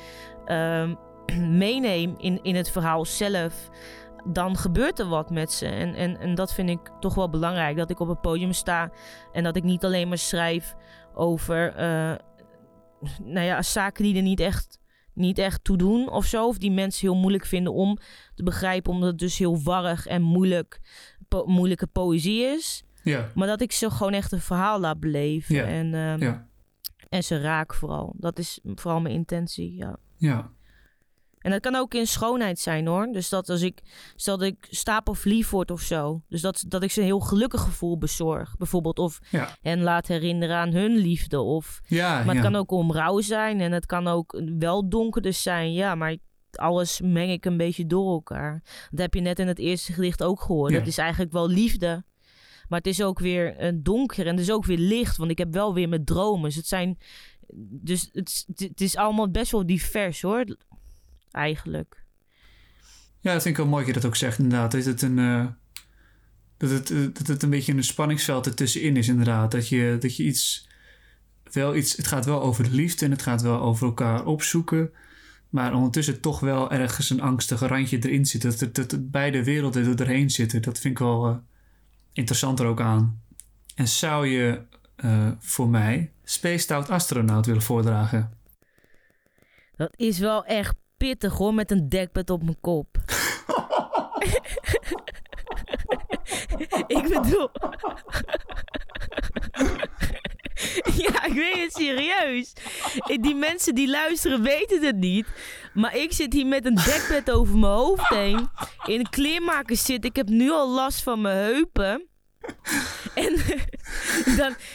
Um, 0.46 0.98
meeneem 1.64 2.16
in, 2.18 2.44
in 2.44 2.56
het 2.56 2.72
verhaal 2.72 3.06
zelf, 3.06 3.70
dan 4.26 4.58
gebeurt 4.58 5.00
er 5.00 5.08
wat 5.08 5.30
met 5.30 5.52
ze. 5.52 5.66
En, 5.66 5.94
en, 5.94 6.20
en 6.20 6.36
dat 6.36 6.54
vind 6.54 6.70
ik 6.70 6.92
toch 7.00 7.16
wel 7.16 7.30
belangrijk. 7.30 7.78
Dat 7.78 7.90
ik 7.90 8.00
op 8.00 8.08
het 8.08 8.22
podium 8.22 8.54
sta 8.54 8.92
en 9.32 9.44
dat 9.44 9.56
ik 9.56 9.64
niet 9.64 9.86
alleen 9.86 10.08
maar 10.08 10.18
schrijf 10.18 10.76
over 11.14 11.80
uh, 11.80 12.16
nou 13.24 13.46
ja, 13.46 13.62
zaken 13.62 14.04
die 14.04 14.16
er 14.16 14.22
niet 14.22 14.40
echt, 14.40 14.80
niet 15.14 15.38
echt 15.38 15.64
toe 15.64 15.78
doen 15.78 16.10
of 16.10 16.26
zo. 16.26 16.48
Of 16.48 16.58
die 16.58 16.72
mensen 16.72 17.08
heel 17.08 17.20
moeilijk 17.20 17.46
vinden 17.46 17.74
om 17.74 17.98
te 18.36 18.44
begrijpen, 18.44 18.94
omdat 18.94 19.10
het 19.10 19.20
dus 19.20 19.38
heel 19.38 19.62
warrig 19.62 20.06
en 20.06 20.22
moeilijk, 20.22 20.80
po 21.28 21.46
moeilijke 21.46 21.88
poëzie 21.88 22.44
is. 22.44 22.84
Ja. 23.04 23.28
Maar 23.36 23.48
dat 23.48 23.62
ik 23.62 23.72
ze 23.72 23.92
gewoon 23.92 24.14
echt 24.14 24.32
een 24.32 24.42
verhaal 24.42 24.80
laat 24.80 25.00
beleven. 25.00 25.56
Ja. 25.56 25.66
En, 25.66 25.94
um, 25.94 26.20
ja. 26.20 26.48
en 27.10 27.24
ze 27.24 27.42
raak 27.42 27.74
vooral. 27.74 28.14
Dat 28.18 28.40
is 28.40 28.60
vooral 28.64 29.02
mijn 29.02 29.16
intentie, 29.16 29.76
ja. 29.76 29.98
Ja. 30.18 30.52
En 31.42 31.52
dat 31.52 31.60
kan 31.62 31.76
ook 31.76 31.94
in 31.94 32.08
schoonheid 32.08 32.60
zijn 32.60 32.88
hoor. 32.88 33.08
Dus 33.12 33.30
dat 33.30 33.50
als 33.50 33.62
ik, 33.62 33.82
stel 34.16 34.38
dat 34.38 34.48
ik 34.48 34.68
stapel 34.70 35.16
lief 35.24 35.50
word 35.50 35.72
of 35.72 35.82
zo. 35.82 36.22
Dus 36.30 36.42
dat, 36.42 36.64
dat 36.68 36.84
ik 36.84 36.92
ze 36.92 37.00
een 37.00 37.06
heel 37.06 37.20
gelukkig 37.20 37.62
gevoel 37.62 37.98
bezorg. 37.98 38.58
Bijvoorbeeld 38.58 39.00
of 39.00 39.20
Ja. 39.30 39.58
hen 39.62 39.82
laat 39.82 40.08
herinneren 40.08 40.56
aan 40.56 40.72
hun 40.74 40.96
liefde. 40.98 41.40
Of, 41.42 41.82
Ja, 41.88 42.10
maar 42.16 42.36
het 42.36 42.44
ja. 42.44 42.50
kan 42.50 42.56
ook 42.56 42.72
om 42.72 42.92
rouw 42.92 43.20
zijn 43.22 43.60
en 43.60 43.72
het 43.72 43.86
kan 43.86 44.08
ook 44.08 44.42
wel 44.60 44.90
donkerder 44.90 45.34
zijn. 45.34 45.74
Ja, 45.74 45.96
maar 45.96 46.18
alles 46.52 47.02
meng 47.04 47.32
ik 47.32 47.46
een 47.46 47.58
beetje 47.58 47.86
door 47.86 48.12
elkaar. 48.12 48.62
Dat 48.90 49.00
heb 49.00 49.14
je 49.14 49.22
net 49.22 49.40
in 49.40 49.48
het 49.48 49.60
eerste 49.60 49.94
gedicht 49.94 50.24
ook 50.24 50.42
gehoord. 50.42 50.72
Ja. 50.72 50.78
Dat 50.78 50.88
is 50.88 50.98
eigenlijk 50.98 51.32
wel 51.32 51.48
liefde. 51.48 52.04
Maar 52.68 52.80
het 52.80 52.88
is 52.88 53.04
ook 53.04 53.20
weer 53.20 53.56
eh, 53.56 53.72
donker 53.76 54.26
en 54.28 54.32
het 54.32 54.40
is 54.44 54.52
ook 54.52 54.66
weer 54.66 54.78
licht. 54.78 55.18
Want 55.18 55.32
ik 55.32 55.38
heb 55.38 55.54
wel 55.54 55.74
weer 55.74 55.90
mijn 55.90 56.06
dromen. 56.06 56.44
Dus 56.44 56.56
het 56.56 56.68
zijn... 56.68 56.98
Dus 57.82 58.10
het 58.56 58.82
is 58.82 58.96
allemaal 58.96 59.30
best 59.32 59.52
wel 59.52 59.66
divers 59.66 60.22
hoor. 60.22 60.46
Eigenlijk. 61.32 62.04
Ja, 63.20 63.34
dat 63.34 63.42
vind 63.42 63.58
ik 63.58 63.64
wel 63.64 63.72
mooi 63.72 63.86
dat 63.86 63.94
je 63.94 64.00
dat 64.00 64.10
ook 64.10 64.16
zegt, 64.16 64.40
inderdaad. 64.40 64.72
Dat 64.72 64.86
het 64.86 65.02
een, 65.02 65.20
eh, 65.20 65.46
dat 66.58 66.70
het, 66.70 66.92
eh, 66.92 66.98
dat 67.14 67.28
het 67.28 67.44
een 67.44 67.50
beetje 67.50 67.74
een 67.74 67.84
spanningsveld 67.84 68.46
ertussenin 68.46 68.98
is, 68.98 69.08
inderdaad. 69.08 69.52
Dat 69.52 69.68
je, 69.68 69.98
dat 70.00 70.16
je 70.16 70.24
iets, 70.24 70.68
wel 71.52 71.76
iets, 71.76 71.98
het 71.98 72.08
gaat 72.08 72.26
wel 72.26 72.42
over 72.42 72.64
de 72.64 72.72
liefde 72.72 73.06
en 73.06 73.12
het 73.12 73.22
gaat 73.22 73.42
wel 73.42 73.60
over 73.60 73.88
elkaar 73.88 74.26
opzoeken. 74.26 74.92
Maar 75.52 75.74
ondertussen 75.74 76.22
toch 76.22 76.40
wel 76.40 76.72
ergens 76.72 77.10
een 77.10 77.22
angstig 77.22 77.60
randje 77.60 78.00
erin 78.00 78.26
zit. 78.26 78.42
Dat, 78.42 78.60
dat, 78.60 78.90
dat 78.90 79.12
beide 79.12 79.44
werelden 79.44 79.86
er 79.86 79.96
doorheen 79.96 80.30
zitten. 80.30 80.62
Dat 80.62 80.80
vind 80.80 80.94
ik 80.94 81.00
wel 81.00 81.28
eh, 81.28 81.36
interessant 82.14 82.60
er 82.60 82.66
ook 82.66 82.82
aan. 82.82 83.22
En 83.76 83.88
zou 83.88 84.28
je 84.28 84.62
eh, 84.96 85.32
voor 85.40 85.70
mij 85.70 86.12
Space 86.24 86.58
Stout 86.58 86.90
Astronaut 86.90 87.46
willen 87.46 87.62
voordragen? 87.62 88.38
Dat 89.76 89.94
is 89.96 90.20
wel 90.20 90.46
echt 90.46 90.76
pittig 91.02 91.34
hoor, 91.34 91.54
met 91.54 91.72
een 91.72 91.90
dekbed 91.90 92.30
op 92.30 92.44
mijn 92.44 92.60
kop. 92.62 92.88
ik 96.98 97.04
bedoel... 97.04 97.50
ja, 101.04 101.26
ik 101.26 101.34
weet 101.34 101.60
het 101.64 101.74
serieus. 101.74 102.54
Die 103.22 103.36
mensen 103.36 103.76
die 103.76 103.90
luisteren 103.90 104.42
weten 104.42 104.84
het 104.84 104.96
niet. 104.96 105.28
Maar 105.74 105.96
ik 105.96 106.14
zit 106.14 106.34
hier 106.34 106.46
met 106.46 106.66
een 106.66 106.76
dekbed 106.76 107.32
over 107.32 107.58
mijn 107.58 107.74
hoofd 107.74 108.08
heen. 108.08 108.50
In 108.86 109.00
een 109.00 109.10
kleermaker 109.10 109.78
zit. 109.78 110.06
Ik 110.06 110.16
heb 110.16 110.28
nu 110.28 110.52
al 110.52 110.70
last 110.70 111.04
van 111.04 111.22
mijn 111.22 111.38
heupen. 111.38 112.08
En, 113.16 113.36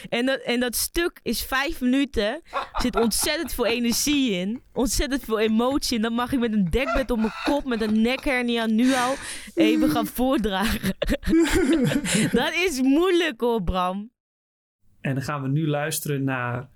en, 0.45 0.59
dat, 0.59 0.75
stuk 0.75 1.19
is 1.23 1.41
vijf 1.41 1.81
minuten. 1.81 2.41
Zit 2.73 2.95
ontzettend 2.95 3.53
veel 3.53 3.65
energie 3.65 4.31
in. 4.31 4.61
Ontzettend 4.73 5.23
veel 5.23 5.39
emotie. 5.39 5.95
En 5.95 6.01
dan 6.01 6.13
mag 6.13 6.31
ik 6.31 6.39
met 6.39 6.53
een 6.53 6.69
dekbed 6.69 7.11
op 7.11 7.17
mijn 7.17 7.33
kop, 7.43 7.65
met 7.65 7.81
een 7.81 8.01
nekhernia 8.01 8.65
nu 8.65 8.93
al 8.93 9.15
even 9.55 9.89
gaan 9.89 10.07
voordragen. 10.07 10.95
dat 12.31 12.53
is 12.53 12.81
moeilijk 12.81 13.41
hoor, 13.41 13.63
Bram. 13.63 14.11
En 15.01 15.13
dan 15.13 15.23
gaan 15.23 15.41
we 15.41 15.47
nu 15.47 15.67
luisteren 15.67 16.23
naar 16.23 16.69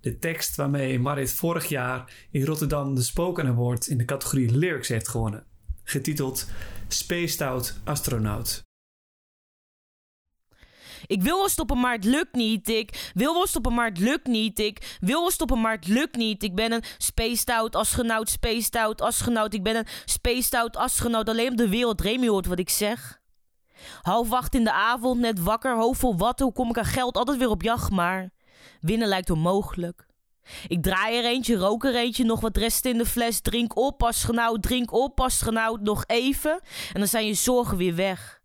de 0.00 0.18
tekst 0.18 0.56
waarmee 0.56 0.98
Marit 0.98 1.32
vorig 1.32 1.66
jaar 1.66 2.26
in 2.30 2.44
Rotterdam 2.44 2.94
de 2.94 3.02
Spoken 3.02 3.46
Award 3.46 3.86
in 3.86 3.98
de 3.98 4.04
categorie 4.04 4.56
Lyrics 4.56 4.88
heeft 4.88 5.08
gewonnen. 5.08 5.46
Getiteld 5.82 6.50
Space 6.88 7.26
Stout 7.26 7.80
Astronaut. 7.84 8.62
Ik 11.06 11.22
wil 11.22 11.36
wel 11.36 11.48
stoppen, 11.48 11.80
maar 11.80 11.92
het 11.92 12.04
lukt 12.04 12.34
niet. 12.34 12.68
Ik 12.68 13.10
wil 13.14 13.32
wel 13.32 13.46
stoppen, 13.46 13.74
maar 13.74 13.88
het 13.88 13.98
lukt 13.98 14.26
niet. 14.26 14.58
Ik 14.58 14.96
wil 15.00 15.20
wel 15.20 15.30
stoppen, 15.30 15.60
maar 15.60 15.74
het 15.74 15.86
lukt 15.86 16.16
niet. 16.16 16.42
Ik 16.42 16.54
ben 16.54 16.72
een 16.72 16.82
spaced 16.98 17.50
out 17.50 17.76
astronaut, 17.76 18.30
spaced 18.30 18.76
out 18.76 19.00
astronaut. 19.00 19.54
Ik 19.54 19.62
ben 19.62 19.76
een 19.76 19.86
spaced 20.04 20.54
out 20.54 20.76
astronaut. 20.76 21.28
Alleen 21.28 21.50
op 21.50 21.56
de 21.56 21.68
wereld 21.68 22.00
Remy 22.00 22.28
hoort 22.28 22.46
wat 22.46 22.58
ik 22.58 22.70
zeg. 22.70 23.22
Half 24.02 24.32
acht 24.32 24.54
in 24.54 24.64
de 24.64 24.72
avond, 24.72 25.20
net 25.20 25.40
wakker, 25.40 25.76
hoofd 25.76 26.00
vol 26.00 26.16
wat. 26.16 26.40
Hoe 26.40 26.52
kom 26.52 26.68
ik 26.68 26.78
aan 26.78 26.84
geld? 26.84 27.16
Altijd 27.16 27.38
weer 27.38 27.48
op 27.48 27.62
jacht, 27.62 27.90
maar 27.90 28.30
winnen 28.80 29.08
lijkt 29.08 29.30
onmogelijk. 29.30 30.06
Ik 30.68 30.82
draai 30.82 31.16
er 31.16 31.24
eentje, 31.24 31.56
rook 31.56 31.84
er 31.84 31.94
eentje, 31.94 32.24
nog 32.24 32.40
wat 32.40 32.56
rest 32.56 32.84
in 32.84 32.98
de 32.98 33.06
fles. 33.06 33.40
Drink 33.40 33.76
op, 33.76 34.02
astronaut, 34.02 34.62
drink 34.62 34.92
op, 34.92 35.20
astronaut. 35.20 35.80
Nog 35.80 36.04
even 36.06 36.60
en 36.92 36.98
dan 37.00 37.08
zijn 37.08 37.26
je 37.26 37.34
zorgen 37.34 37.76
weer 37.76 37.94
weg. 37.94 38.42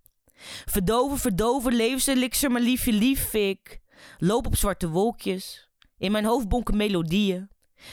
Verdoven, 0.65 1.17
verdoven, 1.17 1.73
levenselixer, 1.73 2.51
maar 2.51 2.61
liefje, 2.61 2.91
lief 2.91 3.33
ik. 3.33 3.79
Loop 4.17 4.45
op 4.45 4.55
zwarte 4.55 4.89
wolkjes. 4.89 5.69
In 5.97 6.11
mijn 6.11 6.25
hoofd 6.25 6.47
bonken 6.47 6.77
melodieën. 6.77 7.49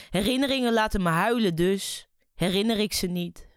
Herinneringen 0.09 0.73
laten 0.73 1.01
me 1.01 1.09
huilen, 1.09 1.55
dus 1.55 2.07
herinner 2.35 2.79
ik 2.79 2.93
ze 2.93 3.07
niet. 3.07 3.47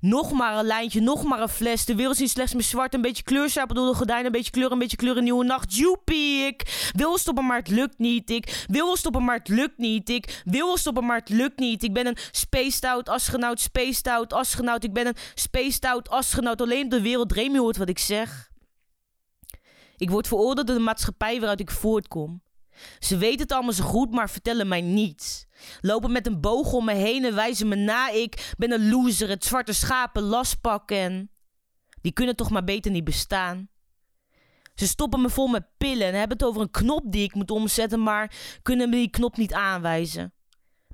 Nog 0.00 0.32
maar 0.32 0.58
een 0.58 0.64
lijntje, 0.64 1.00
nog 1.00 1.24
maar 1.24 1.40
een 1.40 1.48
fles. 1.48 1.84
De 1.84 1.94
wereld 1.94 2.16
ziet 2.16 2.30
slechts 2.30 2.54
met 2.54 2.64
zwart, 2.64 2.94
een 2.94 3.00
beetje 3.00 3.22
kleurstapel 3.22 3.74
door 3.74 3.86
de 3.86 3.96
gordijnen, 3.96 4.26
een 4.26 4.32
beetje 4.32 4.50
kleur, 4.50 4.72
een 4.72 4.78
beetje 4.78 4.96
kleur, 4.96 5.16
een 5.16 5.24
nieuwe 5.24 5.44
nacht. 5.44 5.76
Joepie, 5.76 6.46
ik 6.46 6.90
wil 6.96 7.18
stoppen, 7.18 7.46
maar 7.46 7.58
het 7.58 7.68
lukt 7.68 7.98
niet. 7.98 8.30
Ik 8.30 8.64
wil 8.66 8.96
stoppen, 8.96 9.24
maar 9.24 9.38
het 9.38 9.48
lukt 9.48 9.78
niet. 9.78 10.08
Ik 10.08 10.42
wil 10.44 10.76
stoppen, 10.76 11.06
maar 11.06 11.18
het 11.18 11.28
lukt 11.28 11.58
niet. 11.58 11.82
Ik 11.82 11.92
ben 11.92 12.06
een 12.06 12.16
spaced 12.30 12.84
out 12.84 13.08
astronaut, 13.08 13.60
spaced 13.60 14.06
out 14.06 14.32
astronaut. 14.32 14.84
Ik 14.84 14.92
ben 14.92 15.06
een 15.06 15.16
spaced 15.34 15.84
out 15.84 16.08
astronaut. 16.08 16.60
Alleen 16.60 16.84
op 16.84 16.90
de 16.90 17.02
wereld 17.02 17.32
Remy 17.32 17.58
hoort 17.58 17.76
wat 17.76 17.88
ik 17.88 17.98
zeg. 17.98 18.52
Ik 19.96 20.10
word 20.10 20.28
veroordeeld 20.28 20.66
door 20.66 20.76
de 20.76 20.82
maatschappij 20.82 21.38
waaruit 21.38 21.60
ik 21.60 21.70
voortkom. 21.70 22.43
Ze 22.98 23.16
weten 23.16 23.40
het 23.40 23.52
allemaal 23.52 23.72
zo 23.72 23.84
goed, 23.84 24.10
maar 24.10 24.30
vertellen 24.30 24.68
mij 24.68 24.80
niets. 24.80 25.46
Lopen 25.80 26.12
met 26.12 26.26
een 26.26 26.40
boog 26.40 26.72
om 26.72 26.84
me 26.84 26.94
heen 26.94 27.24
en 27.24 27.34
wijzen 27.34 27.68
me 27.68 27.76
na. 27.76 28.10
Ik 28.10 28.52
ben 28.56 28.72
een 28.72 28.88
loser, 28.90 29.28
het 29.28 29.44
zwarte 29.44 29.72
schapen, 29.72 30.22
lastpak 30.22 30.90
en... 30.90 31.28
Die 32.00 32.12
kunnen 32.12 32.36
toch 32.36 32.50
maar 32.50 32.64
beter 32.64 32.90
niet 32.90 33.04
bestaan. 33.04 33.68
Ze 34.74 34.86
stoppen 34.86 35.20
me 35.20 35.30
vol 35.30 35.46
met 35.46 35.76
pillen 35.76 36.06
en 36.06 36.14
hebben 36.14 36.36
het 36.36 36.46
over 36.46 36.60
een 36.60 36.70
knop 36.70 37.12
die 37.12 37.22
ik 37.22 37.34
moet 37.34 37.50
omzetten, 37.50 38.02
maar 38.02 38.34
kunnen 38.62 38.90
me 38.90 38.96
die 38.96 39.10
knop 39.10 39.36
niet 39.36 39.52
aanwijzen. 39.52 40.32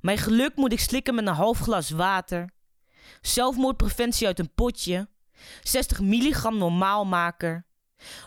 Mijn 0.00 0.18
geluk 0.18 0.56
moet 0.56 0.72
ik 0.72 0.80
slikken 0.80 1.14
met 1.14 1.26
een 1.26 1.34
half 1.34 1.58
glas 1.58 1.90
water. 1.90 2.50
Zelfmoordpreventie 3.20 4.26
uit 4.26 4.38
een 4.38 4.54
potje. 4.54 5.08
60 5.62 6.00
milligram 6.00 6.58
normaalmaker. 6.58 7.66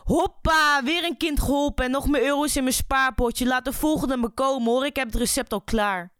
Hoppa, 0.03 0.83
weer 0.83 1.03
een 1.03 1.17
kind 1.17 1.39
geholpen 1.39 1.85
en 1.85 1.91
nog 1.91 2.07
meer 2.07 2.23
euro's 2.23 2.55
in 2.55 2.63
mijn 2.63 2.75
spaarpotje. 2.75 3.45
Laat 3.45 3.65
de 3.65 3.73
volgende 3.73 4.17
me 4.17 4.29
komen 4.29 4.71
hoor, 4.71 4.85
ik 4.85 4.95
heb 4.95 5.05
het 5.05 5.15
recept 5.15 5.53
al 5.53 5.61
klaar. 5.61 6.11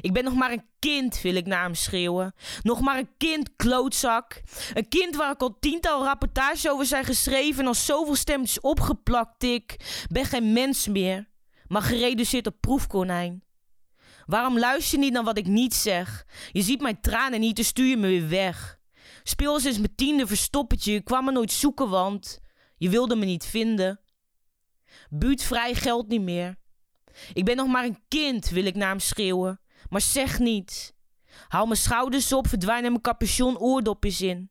Ik 0.00 0.12
ben 0.12 0.24
nog 0.24 0.34
maar 0.34 0.52
een 0.52 0.64
kind, 0.78 1.20
wil 1.20 1.34
ik 1.34 1.46
naar 1.46 1.62
hem 1.62 1.74
schreeuwen. 1.74 2.34
Nog 2.62 2.80
maar 2.80 2.98
een 2.98 3.10
kind, 3.16 3.56
klootzak. 3.56 4.42
Een 4.74 4.88
kind 4.88 5.16
waar 5.16 5.32
ik 5.32 5.40
al 5.40 5.56
tiental 5.60 6.04
rapportages 6.04 6.68
over 6.68 6.86
zijn 6.86 7.04
geschreven 7.04 7.60
en 7.60 7.66
al 7.66 7.74
zoveel 7.74 8.14
stemmetjes 8.14 8.60
opgeplakt. 8.60 9.42
Ik 9.42 9.76
ben 10.08 10.24
geen 10.24 10.52
mens 10.52 10.88
meer, 10.88 11.28
maar 11.66 11.82
gereduceerd 11.82 12.46
op 12.46 12.56
proefkonijn. 12.60 13.42
Waarom 14.26 14.58
luister 14.58 14.98
je 14.98 15.04
niet 15.04 15.12
naar 15.12 15.24
wat 15.24 15.38
ik 15.38 15.46
niet 15.46 15.74
zeg? 15.74 16.24
Je 16.52 16.62
ziet 16.62 16.80
mijn 16.80 17.00
tranen 17.00 17.40
niet, 17.40 17.56
dus 17.56 17.66
stuur 17.66 17.86
je 17.86 17.96
me 17.96 18.06
weer 18.06 18.28
weg. 18.28 18.79
Speel 19.22 19.60
sinds 19.60 19.78
mijn 19.78 19.94
tiende 19.94 20.26
verstoppertje, 20.26 20.92
je 20.92 21.02
kwam 21.02 21.24
me 21.24 21.32
nooit 21.32 21.52
zoeken, 21.52 21.88
want 21.88 22.40
je 22.76 22.88
wilde 22.88 23.16
me 23.16 23.24
niet 23.24 23.44
vinden. 23.44 24.00
Buurtvrij 25.08 25.74
geldt 25.74 26.08
niet 26.08 26.22
meer. 26.22 26.58
Ik 27.32 27.44
ben 27.44 27.56
nog 27.56 27.66
maar 27.66 27.84
een 27.84 28.02
kind, 28.08 28.48
wil 28.48 28.64
ik 28.64 28.74
naar 28.74 28.88
hem 28.88 29.00
schreeuwen. 29.00 29.60
Maar 29.88 30.00
zeg 30.00 30.38
niets. 30.38 30.92
Haal 31.48 31.66
mijn 31.66 31.78
schouders 31.78 32.32
op, 32.32 32.48
verdwijn 32.48 32.84
in 32.84 32.90
mijn 32.90 33.02
capuchon 33.02 33.58
oordopjes 33.58 34.20
in. 34.20 34.50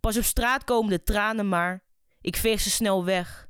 Pas 0.00 0.16
op 0.16 0.24
straat 0.24 0.64
komen 0.64 0.90
de 0.90 1.02
tranen 1.02 1.48
maar. 1.48 1.84
Ik 2.20 2.36
veeg 2.36 2.60
ze 2.60 2.70
snel 2.70 3.04
weg. 3.04 3.48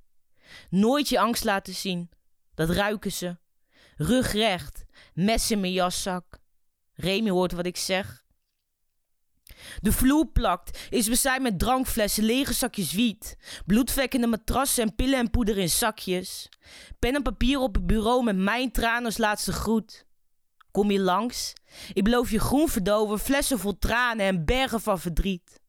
Nooit 0.71 1.09
je 1.09 1.19
angst 1.19 1.45
laten 1.45 1.75
zien. 1.75 2.11
Dat 2.54 2.71
ruiken 2.71 3.12
ze. 3.12 3.38
Rug 3.97 4.33
recht. 4.33 4.85
Mes 5.14 5.50
in 5.50 5.61
mijn 5.61 5.73
jaszak. 5.73 6.38
Remy 6.95 7.30
hoort 7.30 7.52
wat 7.52 7.66
ik 7.66 7.76
zeg. 7.76 8.25
De 9.81 9.93
vloer 9.93 10.26
plakt, 10.26 10.87
is 10.90 11.09
bezaaid 11.09 11.43
met 11.43 11.59
drankflessen, 11.59 12.25
lege 12.25 12.52
zakjes 12.52 12.93
wiet. 12.93 13.37
Bloedvlekken 13.67 14.23
in 14.23 14.31
de 14.31 14.37
matrassen 14.37 14.83
en 14.83 14.95
pillen 14.95 15.19
en 15.19 15.31
poeder 15.31 15.59
in 15.59 15.71
zakjes. 15.71 16.49
Pen 16.99 17.14
en 17.14 17.23
papier 17.23 17.59
op 17.59 17.75
het 17.75 17.87
bureau 17.87 18.25
met 18.25 18.37
mijn 18.37 18.73
tranen 18.73 19.05
als 19.05 19.19
laatste 19.19 19.52
groet. 19.52 20.07
Kom 20.71 20.90
je 20.90 21.00
langs? 21.00 21.52
Ik 21.93 22.05
beloof 22.05 22.31
je 22.31 22.40
groen 22.40 22.69
verdoven, 22.69 23.19
flessen 23.19 23.59
vol 23.59 23.79
tranen 23.79 24.26
en 24.26 24.45
bergen 24.45 24.81
van 24.81 25.00
verdriet. 25.00 25.61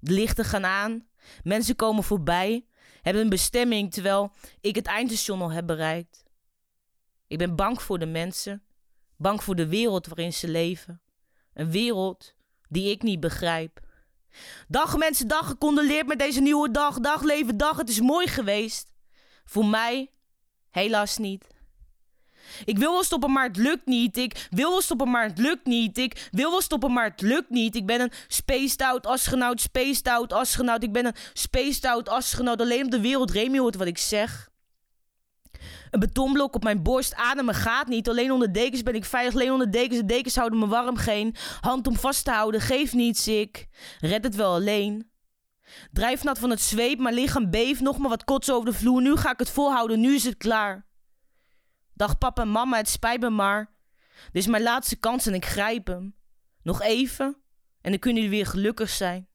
De 0.00 0.12
lichten 0.12 0.44
gaan 0.44 0.64
aan, 0.64 1.06
mensen 1.42 1.76
komen 1.76 2.04
voorbij, 2.04 2.66
hebben 3.02 3.22
een 3.22 3.28
bestemming 3.28 3.92
terwijl 3.92 4.32
ik 4.60 4.74
het 4.74 4.86
eindstation 4.86 5.42
al 5.42 5.50
heb 5.50 5.66
bereikt. 5.66 6.24
Ik 7.26 7.38
ben 7.38 7.56
bang 7.56 7.82
voor 7.82 7.98
de 7.98 8.06
mensen, 8.06 8.62
bang 9.16 9.42
voor 9.42 9.54
de 9.54 9.66
wereld 9.66 10.06
waarin 10.06 10.32
ze 10.32 10.48
leven. 10.48 11.00
Een 11.52 11.70
wereld 11.70 12.34
die 12.68 12.90
ik 12.90 13.02
niet 13.02 13.20
begrijp. 13.20 13.80
Dag 14.68 14.96
mensen, 14.96 15.28
dag, 15.28 15.46
gecondoleerd 15.46 16.06
met 16.06 16.18
deze 16.18 16.40
nieuwe 16.40 16.70
dag. 16.70 16.98
Dag 16.98 17.22
leven, 17.22 17.56
dag, 17.56 17.76
het 17.76 17.88
is 17.88 18.00
mooi 18.00 18.26
geweest. 18.26 18.92
Voor 19.44 19.66
mij 19.66 20.10
helaas 20.70 21.16
niet. 21.18 21.54
Ik 22.64 22.78
wil 22.78 22.92
wel 22.92 23.04
stoppen, 23.04 23.32
maar 23.32 23.46
het 23.46 23.56
lukt 23.56 23.86
niet. 23.86 24.16
Ik 24.16 24.48
wil 24.50 24.70
wel 24.70 24.80
stoppen, 24.80 25.10
maar 25.10 25.24
het 25.24 25.38
lukt 25.38 25.66
niet. 25.66 25.98
Ik 25.98 26.28
wil 26.30 26.50
wel 26.50 26.60
stoppen, 26.60 26.92
maar 26.92 27.04
het 27.10 27.20
lukt 27.20 27.50
niet. 27.50 27.76
Ik 27.76 27.86
ben 27.86 28.00
een 28.00 28.12
spaced 28.28 28.82
out 28.82 29.06
astronaut, 29.06 29.60
spaced 29.60 30.08
out 30.08 30.32
astronaut. 30.32 30.82
Ik 30.82 30.92
ben 30.92 31.06
een 31.06 31.14
spaced 31.32 31.84
out 31.84 32.08
astronaut. 32.08 32.60
Alleen 32.60 32.84
op 32.84 32.90
de 32.90 33.00
wereld 33.00 33.30
Remy 33.30 33.58
hoort 33.58 33.76
wat 33.76 33.86
ik 33.86 33.98
zeg. 33.98 34.48
Een 35.90 36.00
betonblok 36.00 36.54
op 36.54 36.62
mijn 36.62 36.82
borst, 36.82 37.14
ademen 37.14 37.54
gaat 37.54 37.86
niet. 37.86 38.08
Alleen 38.08 38.32
onder 38.32 38.52
dekens 38.52 38.82
ben 38.82 38.94
ik 38.94 39.04
veilig, 39.04 39.34
alleen 39.34 39.52
onder 39.52 39.70
dekens. 39.70 39.98
De 39.98 40.06
dekens 40.06 40.36
houden 40.36 40.58
me 40.58 40.66
warm, 40.66 40.96
geen 40.96 41.34
hand 41.60 41.86
om 41.86 41.96
vast 41.96 42.24
te 42.24 42.30
houden. 42.30 42.60
Geef 42.60 42.92
niets, 42.92 43.28
ik 43.28 43.66
red 44.00 44.24
het 44.24 44.34
wel 44.34 44.54
alleen. 44.54 45.10
Drijfnat 45.92 46.38
van 46.38 46.50
het 46.50 46.60
zweep, 46.60 46.98
mijn 46.98 47.14
lichaam 47.14 47.50
beeft. 47.50 47.80
Nog 47.80 47.98
maar 47.98 48.08
wat 48.08 48.24
kots 48.24 48.50
over 48.50 48.70
de 48.70 48.76
vloer. 48.76 49.02
Nu 49.02 49.16
ga 49.16 49.32
ik 49.32 49.38
het 49.38 49.50
volhouden, 49.50 50.00
nu 50.00 50.14
is 50.14 50.24
het 50.24 50.36
klaar. 50.36 50.86
Dag 51.94 52.18
papa 52.18 52.42
en 52.42 52.50
mama, 52.50 52.76
het 52.76 52.88
spijt 52.88 53.20
me 53.20 53.30
maar. 53.30 53.74
Dit 54.32 54.42
is 54.42 54.46
mijn 54.46 54.62
laatste 54.62 54.96
kans 54.96 55.26
en 55.26 55.34
ik 55.34 55.44
grijp 55.44 55.86
hem. 55.86 56.14
Nog 56.62 56.82
even 56.82 57.36
en 57.80 57.90
dan 57.90 57.98
kunnen 58.00 58.22
jullie 58.22 58.36
weer 58.36 58.46
gelukkig 58.46 58.90
zijn. 58.90 59.28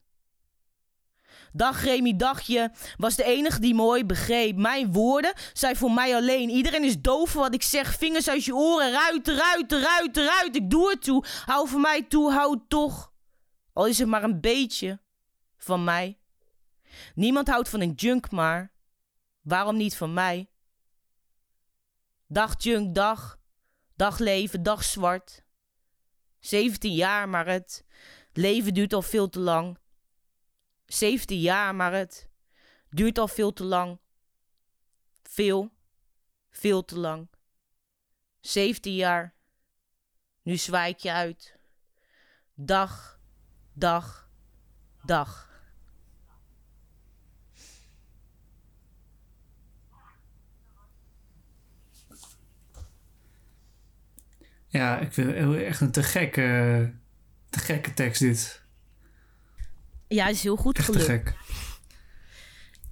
Dag 1.53 1.83
Remy, 1.83 2.15
dagje, 2.15 2.71
was 2.97 3.15
de 3.15 3.23
enige 3.23 3.59
die 3.59 3.73
mooi 3.73 4.05
begreep. 4.05 4.55
Mijn 4.57 4.91
woorden 4.91 5.33
zijn 5.53 5.75
voor 5.75 5.91
mij 5.91 6.15
alleen. 6.15 6.49
Iedereen 6.49 6.83
is 6.83 7.01
doof 7.01 7.33
wat 7.33 7.53
ik 7.53 7.63
zeg. 7.63 7.97
Vingers 7.97 8.29
uit 8.29 8.45
je 8.45 8.55
oren, 8.55 8.87
eruit, 8.87 9.27
eruit, 9.27 9.71
eruit, 9.71 10.17
eruit. 10.17 10.55
Ik 10.55 10.69
doe 10.69 10.89
het 10.89 11.03
toe. 11.03 11.25
Hou 11.45 11.67
van 11.67 11.81
mij 11.81 12.03
toe, 12.03 12.31
hou 12.31 12.59
toch. 12.67 13.11
Al 13.73 13.87
is 13.87 13.97
het 13.97 14.07
maar 14.07 14.23
een 14.23 14.41
beetje 14.41 15.01
van 15.57 15.83
mij. 15.83 16.19
Niemand 17.15 17.47
houdt 17.47 17.69
van 17.69 17.81
een 17.81 17.93
junk, 17.93 18.31
maar 18.31 18.71
waarom 19.41 19.77
niet 19.77 19.95
van 19.97 20.13
mij? 20.13 20.49
Dag 22.27 22.63
junk, 22.63 22.95
dag. 22.95 23.39
Dag 23.95 24.19
leven, 24.19 24.63
dag 24.63 24.83
zwart. 24.83 25.43
17 26.39 26.93
jaar, 26.93 27.29
maar 27.29 27.47
het 27.47 27.85
leven 28.33 28.73
duurt 28.73 28.93
al 28.93 29.01
veel 29.01 29.29
te 29.29 29.39
lang. 29.39 29.80
17 30.93 31.39
jaar, 31.39 31.75
maar 31.75 31.93
het 31.93 32.29
duurt 32.89 33.17
al 33.17 33.27
veel 33.27 33.53
te 33.53 33.63
lang. 33.63 33.99
Veel, 35.23 35.71
veel 36.49 36.85
te 36.85 36.99
lang. 36.99 37.29
17 38.39 38.95
jaar. 38.95 39.35
Nu 40.41 40.57
zwaai 40.57 40.91
ik 40.93 40.99
je 40.99 41.11
uit. 41.11 41.59
Dag, 42.53 43.19
dag, 43.73 44.29
dag. 45.03 45.49
Ja, 54.67 54.99
ik 54.99 55.13
vind 55.13 55.55
echt 55.55 55.81
een 55.81 55.91
te 55.91 56.03
gekke, 56.03 56.93
te 57.49 57.59
gekke 57.59 57.93
tekst 57.93 58.21
dit. 58.21 58.60
Ja, 60.11 60.27
is 60.27 60.43
heel 60.43 60.55
goed 60.55 60.77
Echt 60.77 60.85
gelukt. 60.85 61.05
te 61.05 61.11
gek. 61.11 61.33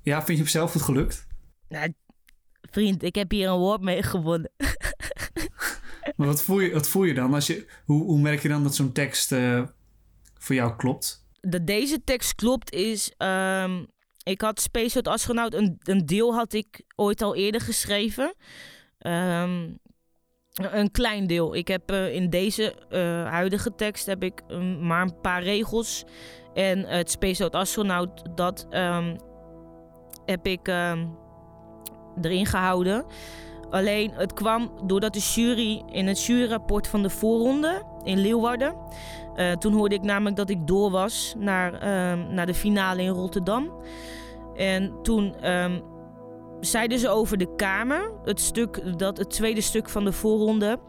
Ja, 0.04 0.16
vind 0.18 0.38
je 0.38 0.44
hem 0.44 0.48
zelf 0.48 0.72
goed 0.72 0.82
gelukt? 0.82 1.28
Nou, 1.70 1.94
vriend, 2.62 3.04
ik 3.04 3.16
heb 3.16 3.32
hier 3.32 3.50
een 3.50 3.58
woord 3.58 3.82
mee 3.82 4.04
gewonnen. 4.04 4.52
Maar 6.16 6.28
wat 6.28 6.42
voel 6.44 6.60
je, 6.60 6.72
wat 6.74 6.88
voel 6.90 7.04
je 7.04 7.14
dan? 7.14 7.34
Als 7.34 7.48
je, 7.48 7.68
hoe, 7.86 8.04
hoe 8.04 8.20
merk 8.20 8.42
je 8.42 8.48
dan 8.48 8.64
dat 8.64 8.76
zo'n 8.76 8.92
tekst 8.92 9.32
eh, 9.32 9.64
voor 10.38 10.56
jou 10.56 10.76
klopt? 10.76 11.26
Dat 11.42 11.68
deze 11.68 12.04
tekst 12.04 12.36
klopt 12.36 12.72
is... 12.72 13.14
ehm, 13.18 13.84
ik 14.24 14.42
had 14.42 14.62
Space 14.62 14.96
Out 14.96 15.08
Astronaut, 15.08 15.54
een, 15.54 15.78
een 15.84 16.06
deel 16.06 16.34
had 16.34 16.54
ik 16.54 16.84
ooit 16.96 17.22
al 17.22 17.36
eerder 17.36 17.62
geschreven. 17.62 18.34
Ehm, 18.98 19.70
een 20.54 20.92
klein 20.92 21.28
deel. 21.28 21.56
Ik 21.56 21.68
heb 21.68 21.92
eh, 21.92 22.14
in 22.14 22.30
deze 22.30 22.74
eh, 22.90 23.00
huidige 23.30 23.76
tekst 23.76 24.06
heb 24.06 24.24
ik 24.24 24.42
um, 24.48 24.86
maar 24.86 25.02
een 25.02 25.22
paar 25.22 25.44
regels. 25.44 26.06
En 26.60 26.86
het 26.86 27.12
Space 27.12 27.44
Out 27.44 27.56
Astronaut, 27.56 28.24
dat 28.36 28.68
ehm, 28.70 29.16
heb 30.26 30.48
ik 30.48 30.68
ehm, 30.68 31.06
erin 32.22 32.46
gehouden. 32.46 33.06
Alleen 33.70 34.12
het 34.14 34.34
kwam 34.34 34.72
doordat 34.86 35.14
de 35.14 35.20
jury 35.20 35.84
in 35.92 36.08
het 36.08 36.26
juryrapport 36.26 36.88
van 36.88 37.02
de 37.02 37.10
voorronde 37.10 37.84
in 38.04 38.18
Leeuwarden. 38.18 38.76
eh, 39.36 39.52
toen 39.52 39.74
hoorde 39.74 39.96
ik 39.96 40.02
namelijk 40.02 40.36
dat 40.36 40.50
ik 40.50 40.68
door 40.68 40.92
was 40.92 41.34
naar, 41.38 41.74
ehm, 41.74 42.34
naar 42.34 42.46
de 42.46 42.54
finale 42.54 43.02
in 43.02 43.10
Rotterdam. 43.10 43.72
En 44.56 45.02
toen 45.02 45.36
zeiden 46.60 47.00
ze 47.00 47.10
over 47.10 47.38
de 47.38 47.56
Kamer, 47.56 48.12
het, 48.24 48.40
stuk, 48.40 49.00
dat, 49.00 49.18
het 49.18 49.30
tweede 49.30 49.62
stuk 49.62 49.90
van 49.90 50.04
de 50.04 50.12
voorronde. 50.12 50.80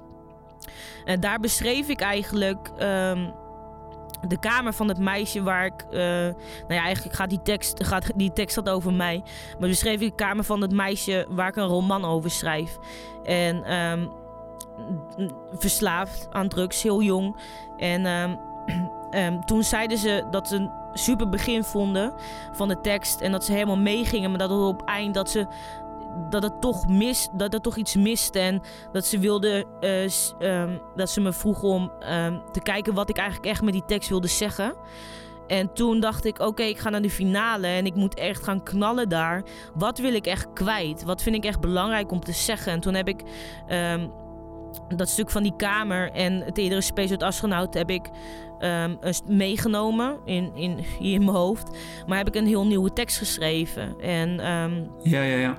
En 1.04 1.20
daar 1.20 1.40
beschreef 1.40 1.88
ik 1.88 2.00
eigenlijk 2.00 2.70
de 4.28 4.38
kamer 4.38 4.72
van 4.72 4.88
het 4.88 4.98
meisje 4.98 5.42
waar 5.42 5.66
ik. 5.66 5.84
eh, 5.90 6.00
nou 6.00 6.34
ja, 6.68 6.82
eigenlijk 6.82 7.16
gaat 7.16 7.30
die 7.30 7.42
tekst, 7.42 7.84
gaat, 7.84 8.10
die 8.16 8.32
tekst 8.32 8.56
gaat 8.56 8.68
over 8.68 8.92
mij. 8.92 9.22
Maar 9.58 9.68
beschreef 9.68 10.00
ik 10.00 10.08
de 10.08 10.24
kamer 10.24 10.44
van 10.44 10.60
het 10.60 10.72
meisje 10.72 11.26
waar 11.28 11.48
ik 11.48 11.56
een 11.56 11.66
roman 11.66 12.04
over 12.04 12.30
schrijf. 12.30 12.78
En 13.24 13.64
ehm, 13.64 14.06
verslaafd 15.52 16.28
aan 16.30 16.48
drugs, 16.48 16.82
heel 16.82 17.02
jong. 17.02 17.36
En 17.76 18.06
ehm, 18.06 18.36
ehm, 19.10 19.40
toen 19.40 19.62
zeiden 19.62 19.98
ze 19.98 20.26
dat 20.30 20.48
ze 20.48 20.56
een 20.56 20.70
super 20.92 21.28
begin 21.28 21.64
vonden 21.64 22.12
van 22.52 22.68
de 22.68 22.80
tekst. 22.80 23.20
En 23.20 23.32
dat 23.32 23.44
ze 23.44 23.52
helemaal 23.52 23.78
meegingen, 23.78 24.30
maar 24.30 24.38
dat 24.38 24.50
op 24.50 24.82
eind 24.84 25.14
dat 25.14 25.30
ze. 25.30 25.46
Dat 26.30 26.42
het 26.42 26.60
toch 26.60 26.88
mis, 26.88 27.28
dat 27.36 27.54
er 27.54 27.60
toch 27.60 27.76
iets 27.76 27.96
miste. 27.96 28.38
En 28.38 28.62
dat 28.92 29.06
ze 29.06 29.18
wilde, 29.18 29.64
eh, 29.80 30.04
ehm, 30.38 30.78
dat 30.94 31.10
ze 31.10 31.20
me 31.20 31.32
vroeg 31.32 31.62
om 31.62 31.92
ehm, 32.00 32.38
te 32.52 32.60
kijken 32.60 32.94
wat 32.94 33.08
ik 33.08 33.16
eigenlijk 33.16 33.48
echt 33.48 33.62
met 33.62 33.72
die 33.72 33.84
tekst 33.84 34.08
wilde 34.08 34.28
zeggen. 34.28 34.74
En 35.46 35.72
toen 35.72 36.00
dacht 36.00 36.24
ik, 36.24 36.38
oké, 36.38 36.62
ik 36.62 36.78
ga 36.78 36.90
naar 36.90 37.02
de 37.02 37.10
finale 37.10 37.66
en 37.66 37.86
ik 37.86 37.94
moet 37.94 38.14
echt 38.14 38.44
gaan 38.44 38.62
knallen 38.62 39.08
daar. 39.08 39.42
Wat 39.74 39.98
wil 39.98 40.14
ik 40.14 40.26
echt 40.26 40.52
kwijt? 40.52 41.02
Wat 41.04 41.22
vind 41.22 41.36
ik 41.36 41.44
echt 41.44 41.60
belangrijk 41.60 42.12
om 42.12 42.20
te 42.20 42.32
zeggen? 42.32 42.72
En 42.72 42.80
toen 42.80 42.94
heb 42.94 43.08
ik 43.08 43.22
ehm, 43.66 44.08
dat 44.96 45.08
stuk 45.08 45.30
van 45.30 45.42
die 45.42 45.56
kamer 45.56 46.10
en 46.10 46.40
het 46.40 46.58
eerdere 46.58 46.80
Space 46.80 47.10
Out 47.10 47.22
Astronaut 47.22 47.74
heb 47.74 47.90
ik 47.90 48.10
meegenomen 49.26 50.18
in, 50.24 50.50
in, 50.54 50.84
in 51.00 51.24
mijn 51.24 51.36
hoofd. 51.36 51.76
Maar 52.06 52.18
heb 52.18 52.28
ik 52.28 52.34
een 52.34 52.46
heel 52.46 52.66
nieuwe 52.66 52.92
tekst 52.92 53.18
geschreven. 53.18 54.00
En 54.00 54.40
Ja, 55.02 55.22
ja, 55.22 55.36
ja. 55.36 55.54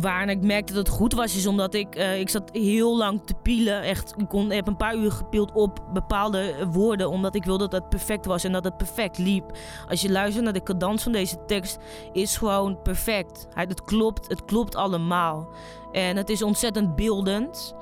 Waar 0.00 0.28
ik 0.28 0.42
merkte 0.42 0.72
dat 0.72 0.86
het 0.86 0.96
goed 0.96 1.12
was, 1.12 1.36
is 1.36 1.46
omdat 1.46 1.74
ik, 1.74 1.94
eh, 1.94 2.20
ik 2.20 2.28
zat 2.28 2.50
heel 2.52 2.96
lang 2.96 3.20
te 3.24 3.34
pielen. 3.42 3.82
Echt, 3.82 4.14
ik 4.16 4.28
kon, 4.28 4.50
heb 4.50 4.66
een 4.66 4.76
paar 4.76 4.94
uur 4.94 5.12
gepield 5.12 5.52
op 5.52 5.82
bepaalde 5.92 6.66
woorden, 6.70 7.10
omdat 7.10 7.34
ik 7.34 7.44
wilde 7.44 7.68
dat 7.68 7.80
het 7.80 7.88
perfect 7.88 8.26
was 8.26 8.44
en 8.44 8.52
dat 8.52 8.64
het 8.64 8.76
perfect 8.76 9.18
liep. 9.18 9.58
Als 9.88 10.00
je 10.00 10.10
luistert 10.10 10.44
naar 10.44 10.52
de 10.52 10.62
cadans 10.62 11.02
van 11.02 11.12
deze 11.12 11.44
tekst, 11.46 11.78
is 12.12 12.36
gewoon 12.36 12.82
perfect. 12.82 13.46
Het 13.54 13.82
klopt, 13.82 14.28
het 14.28 14.44
klopt 14.44 14.74
allemaal. 14.74 15.48
En 15.92 16.16
het 16.16 16.28
is 16.28 16.42
ontzettend 16.42 16.96
beeldend. 16.96 17.74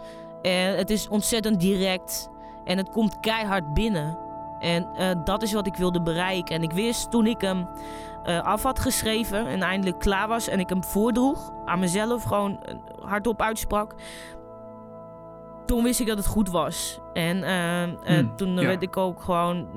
En 0.42 0.76
het 0.76 0.90
is 0.90 1.08
ontzettend 1.08 1.60
direct. 1.60 2.28
En 2.64 2.76
het 2.76 2.88
komt 2.88 3.20
keihard 3.20 3.74
binnen. 3.74 4.18
En 4.60 4.88
eh, 4.94 5.24
dat 5.24 5.42
is 5.42 5.52
wat 5.52 5.66
ik 5.66 5.74
wilde 5.74 6.02
bereiken. 6.02 6.54
En 6.54 6.62
ik 6.62 6.72
wist 6.72 7.10
toen 7.10 7.26
ik 7.26 7.40
hem 7.40 7.68
eh, 8.24 8.40
af 8.40 8.62
had 8.62 8.78
geschreven 8.78 9.46
en 9.46 9.62
eindelijk 9.62 9.98
klaar 9.98 10.28
was 10.28 10.48
en 10.48 10.60
ik 10.60 10.68
hem 10.68 10.84
voordroeg 10.84 11.52
aan 11.64 11.78
mezelf, 11.78 12.22
gewoon 12.22 12.62
eh, 12.62 12.74
hardop 13.00 13.42
uitsprak. 13.42 13.94
Toen 15.66 15.82
wist 15.82 16.00
ik 16.00 16.06
dat 16.06 16.16
het 16.16 16.26
goed 16.26 16.50
was. 16.50 17.00
En 17.12 17.42
eh, 17.44 17.82
Hmm, 18.04 18.36
toen 18.36 18.54
ja. 18.54 18.66
werd 18.66 18.82
ik 18.82 18.96
ook 18.96 19.22
gewoon 19.22 19.68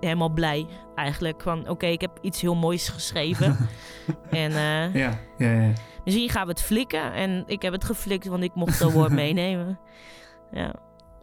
helemaal 0.00 0.28
blij 0.28 0.66
eigenlijk. 0.94 1.42
Van 1.42 1.68
oké, 1.68 1.86
ik 1.86 2.00
heb 2.00 2.18
iets 2.20 2.40
heel 2.40 2.54
moois 2.54 2.88
geschreven. 2.88 3.56
en 4.30 4.52
Ja, 4.92 5.18
ja, 5.38 5.52
ja. 5.52 5.72
misschien 6.04 6.28
gaan 6.28 6.46
we 6.46 6.50
het 6.52 6.62
flikken. 6.62 7.12
En 7.12 7.42
ik 7.46 7.62
heb 7.62 7.72
het 7.72 7.84
geflikt, 7.84 8.26
want 8.26 8.42
ik 8.42 8.54
mocht 8.54 8.78
dat 8.78 8.92
woord 8.92 9.12
meenemen. 9.24 9.78
Ja. 10.52 10.74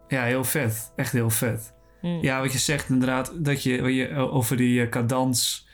Ja, 0.08 0.24
heel 0.24 0.44
vet. 0.44 0.92
Echt 0.96 1.12
heel 1.12 1.30
vet. 1.30 1.74
Hmm. 2.02 2.22
Ja, 2.22 2.42
wat 2.42 2.52
je 2.52 2.58
zegt 2.58 2.90
inderdaad, 2.90 3.46
dat 3.46 3.64
je, 3.64 4.16
over 4.16 4.58
die 4.58 4.82
eh, 4.82 4.90
cadans 4.90 5.65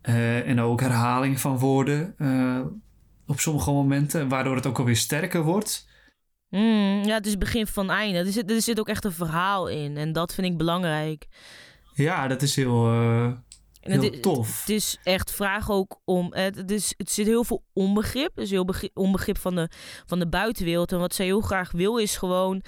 eh, 0.00 0.48
en 0.48 0.60
ook 0.60 0.80
herhaling 0.80 1.40
van 1.40 1.58
woorden 1.58 2.14
eh, 2.18 2.60
op 3.26 3.40
sommige 3.40 3.70
momenten, 3.70 4.28
waardoor 4.28 4.56
het 4.56 4.66
ook 4.66 4.78
alweer 4.78 4.96
sterker 4.96 5.42
wordt. 5.42 5.88
Mm, 6.48 7.02
ja, 7.04 7.14
het 7.14 7.26
is 7.26 7.38
begin 7.38 7.66
van 7.66 7.90
einde. 7.90 8.18
Er 8.18 8.32
zit, 8.32 8.50
er 8.50 8.62
zit 8.62 8.80
ook 8.80 8.88
echt 8.88 9.04
een 9.04 9.12
verhaal 9.12 9.68
in. 9.68 9.96
En 9.96 10.12
dat 10.12 10.34
vind 10.34 10.46
ik 10.46 10.56
belangrijk. 10.56 11.26
Ja, 11.94 12.28
dat 12.28 12.42
is 12.42 12.56
heel, 12.56 12.86
eh, 12.86 13.32
heel 13.80 14.02
het, 14.02 14.22
tof. 14.22 14.60
Het 14.60 14.68
is 14.68 14.98
echt 15.02 15.30
vraag 15.30 15.70
ook 15.70 16.00
om. 16.04 16.34
Het, 16.34 16.56
het, 16.56 16.70
is, 16.70 16.94
het 16.96 17.10
zit 17.10 17.26
heel 17.26 17.44
veel 17.44 17.64
onbegrip. 17.72 18.30
Dus 18.34 18.50
heel 18.50 18.64
begrip, 18.64 18.96
onbegrip 18.96 19.38
van 19.38 19.54
de, 19.54 19.68
van 20.06 20.18
de 20.18 20.28
buitenwereld. 20.28 20.92
En 20.92 20.98
wat 20.98 21.14
zij 21.14 21.26
heel 21.26 21.40
graag 21.40 21.72
wil 21.72 21.96
is 21.96 22.16
gewoon 22.16 22.62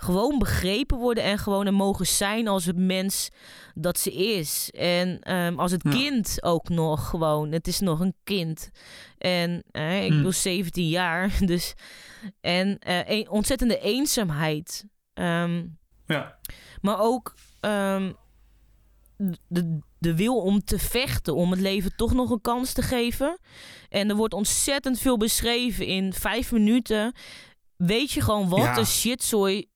gewoon 0.00 0.38
begrepen 0.38 0.98
worden 0.98 1.24
en 1.24 1.38
gewoon 1.38 1.66
er 1.66 1.74
mogen 1.74 2.06
zijn 2.06 2.48
als 2.48 2.64
het 2.64 2.76
mens 2.76 3.28
dat 3.74 3.98
ze 3.98 4.12
is. 4.12 4.70
En 4.70 5.20
ehm, 5.20 5.58
als 5.58 5.70
het 5.70 5.82
Ja. 5.84 5.90
kind 5.90 6.42
ook 6.42 6.68
nog 6.68 7.08
gewoon. 7.08 7.52
Het 7.52 7.66
is 7.66 7.80
nog 7.80 8.00
een 8.00 8.14
kind. 8.24 8.70
En 9.18 9.62
eh, 9.70 10.04
ik 10.04 10.10
Hmm. 10.12 10.22
ben 10.22 10.34
17 10.34 10.88
jaar, 10.88 11.36
dus. 11.46 11.74
En 12.40 12.78
eh, 12.78 13.08
een 13.08 13.28
ontzettende 13.30 13.78
eenzaamheid. 13.80 14.84
Ehm, 15.14 15.64
Ja. 16.06 16.38
maar 16.80 17.00
ook 17.00 17.34
ehm, 17.60 18.12
de, 19.48 19.78
de 19.98 20.14
wil 20.16 20.36
om 20.42 20.64
te 20.64 20.78
vechten, 20.78 21.34
om 21.34 21.50
het 21.50 21.60
leven 21.60 21.96
toch 21.96 22.12
nog 22.12 22.30
een 22.30 22.40
kans 22.40 22.72
te 22.72 22.82
geven. 22.82 23.38
En 23.88 24.08
er 24.10 24.16
wordt 24.16 24.34
ontzettend 24.34 24.98
veel 24.98 25.16
beschreven 25.16 25.86
in 25.86 26.12
vijf 26.12 26.52
minuten. 26.52 27.12
Weet 27.76 28.10
je 28.10 28.20
gewoon 28.20 28.48
wat 28.48 28.58
Ja. 28.58 28.78
een 28.78 28.86
shitzooi 28.86 29.66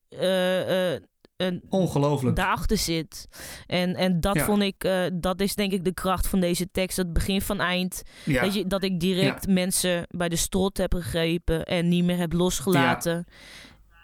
Ongelooflijk. 1.69 2.35
daarachter 2.35 2.77
zit. 2.77 3.27
En, 3.67 3.95
en 3.95 4.19
dat 4.19 4.35
Ja. 4.35 4.45
vond 4.45 4.61
ik, 4.61 4.83
eh, 4.83 5.01
dat 5.13 5.41
is 5.41 5.55
denk 5.55 5.71
ik 5.71 5.83
de 5.83 5.93
kracht 5.93 6.27
van 6.27 6.39
deze 6.39 6.71
tekst. 6.71 6.97
Het 6.97 7.13
begin 7.13 7.41
van 7.41 7.59
eind. 7.59 8.01
ja. 8.25 8.41
Weet 8.41 8.53
je, 8.53 8.67
dat 8.67 8.83
ik 8.83 8.99
direct 8.99 9.47
mensen 9.47 10.05
bij 10.09 10.29
de 10.29 10.35
strot 10.35 10.77
heb 10.77 10.93
gegrepen 10.93 11.63
en 11.65 11.87
niet 11.87 12.03
meer 12.03 12.17
heb 12.17 12.33
losgelaten. 12.33 13.25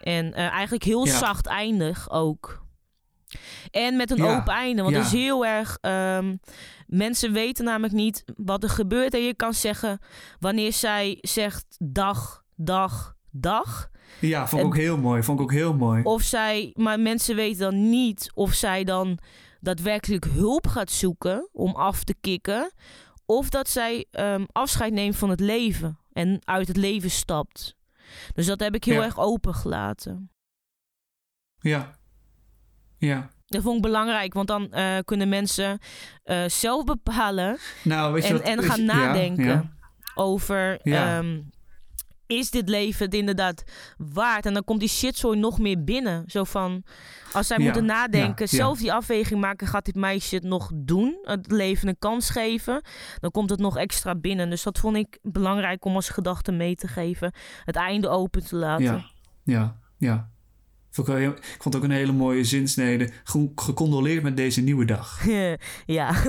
En 0.00 0.34
eh, 0.34 0.46
eigenlijk 0.48 0.84
heel 0.84 1.06
zacht 1.06 1.46
eindig 1.46 2.10
ook. 2.10 2.62
En 3.70 3.96
met 3.96 4.10
een 4.10 4.24
open 4.24 4.52
einde. 4.52 4.82
Want 4.82 4.94
het 4.96 5.04
is 5.04 5.12
heel 5.12 5.46
erg. 5.46 5.78
ehm, 5.80 6.36
mensen 6.86 7.32
weten 7.32 7.64
namelijk 7.64 7.92
niet 7.94 8.24
wat 8.36 8.62
er 8.62 8.68
gebeurt. 8.70 9.14
En 9.14 9.22
je 9.24 9.34
kan 9.34 9.54
zeggen, 9.54 9.98
wanneer 10.38 10.72
zij 10.72 11.18
zegt 11.20 11.66
dag, 11.78 12.42
dag, 12.56 13.16
dag. 13.32 13.90
ja, 14.20 14.40
vond 14.48 14.52
ik 14.62 14.68
en- 14.68 14.74
ook 14.74 14.76
heel 14.76 14.98
mooi. 14.98 15.22
Vond 15.22 15.38
ik 15.38 15.44
ook 15.44 15.52
heel 15.52 15.74
mooi. 15.74 16.02
Of 16.02 16.22
zij, 16.22 16.70
maar 16.76 17.00
mensen 17.00 17.36
weten 17.36 17.60
dan 17.60 17.90
niet 17.90 18.30
of 18.34 18.52
zij 18.52 18.84
dan 18.84 19.18
daadwerkelijk 19.60 20.24
hulp 20.24 20.66
gaat 20.66 20.90
zoeken 20.90 21.48
om 21.52 21.74
af 21.74 22.04
te 22.04 22.14
kicken. 22.20 22.72
Of 23.26 23.48
dat 23.48 23.68
zij 23.68 24.06
ehm, 24.10 24.44
afscheid 24.52 24.92
neemt 24.92 25.16
van 25.16 25.30
het 25.30 25.40
leven 25.40 25.98
en 26.12 26.40
uit 26.44 26.68
het 26.68 26.76
leven 26.76 27.10
stapt. 27.10 27.76
Dus 28.34 28.46
dat 28.46 28.60
heb 28.60 28.74
ik 28.74 28.84
heel 28.84 28.94
Ja. 28.94 29.02
erg 29.04 29.18
open 29.18 29.54
gelaten. 29.54 30.30
Ja. 31.58 31.90
Ja. 32.98 33.30
Dat 33.46 33.62
vond 33.62 33.76
ik 33.76 33.82
belangrijk, 33.82 34.32
want 34.34 34.48
dan 34.48 34.72
eh, 34.72 34.98
kunnen 35.04 35.28
mensen 35.28 35.78
eh, 36.22 36.44
zelf 36.46 36.84
bepalen 36.84 37.58
Nou, 37.84 38.20
en, 38.20 38.32
wat... 38.32 38.40
en 38.42 38.62
gaan 38.62 38.80
je- 38.80 38.86
nadenken 38.86 39.44
ja. 39.44 39.72
over... 40.14 40.80
Ja. 40.82 41.22
Is 42.30 42.50
dit 42.50 42.68
leven 42.68 43.04
het 43.04 43.14
inderdaad 43.14 43.62
waard? 43.96 44.46
En 44.46 44.54
dan 44.54 44.64
komt 44.64 44.80
die 44.80 44.88
shitzooi 44.88 45.38
nog 45.38 45.58
meer 45.58 45.84
binnen. 45.84 46.24
Zo 46.26 46.44
van, 46.44 46.84
als 47.32 47.46
zij 47.46 47.56
Ja, 47.58 47.64
moeten 47.64 47.84
nadenken, 47.84 48.46
ja, 48.50 48.50
ja. 48.50 48.56
zelf 48.56 48.78
die 48.78 48.92
afweging 48.92 49.40
maken... 49.40 49.66
gaat 49.66 49.84
dit 49.84 49.94
meisje 49.94 50.34
het 50.34 50.44
nog 50.44 50.70
doen? 50.74 51.18
Het 51.22 51.50
leven 51.50 51.88
een 51.88 51.98
kans 51.98 52.30
geven? 52.30 52.82
Dan 53.18 53.30
komt 53.30 53.50
het 53.50 53.60
nog 53.60 53.76
extra 53.76 54.14
binnen. 54.14 54.50
Dus 54.50 54.62
dat 54.62 54.78
vond 54.78 54.96
ik 54.96 55.18
belangrijk 55.22 55.84
om 55.84 55.94
als 55.94 56.08
gedachte 56.08 56.52
mee 56.52 56.74
te 56.74 56.88
geven. 56.88 57.32
Het 57.64 57.76
einde 57.76 58.08
open 58.08 58.44
te 58.44 58.56
laten. 58.56 58.84
Ja, 58.84 59.04
ja, 59.44 59.78
ja. 59.98 60.28
Ik, 60.96 61.36
vond 61.58 61.64
het 61.64 61.76
ook 61.76 61.82
een 61.82 61.90
hele 61.90 62.12
mooie 62.12 62.44
zinsnede. 62.44 63.10
Ge- 63.24 63.52
Gecondoleerd 63.54 64.22
met 64.22 64.36
deze 64.36 64.60
nieuwe 64.60 64.84
dag. 64.84 65.26
ja. 65.86 66.14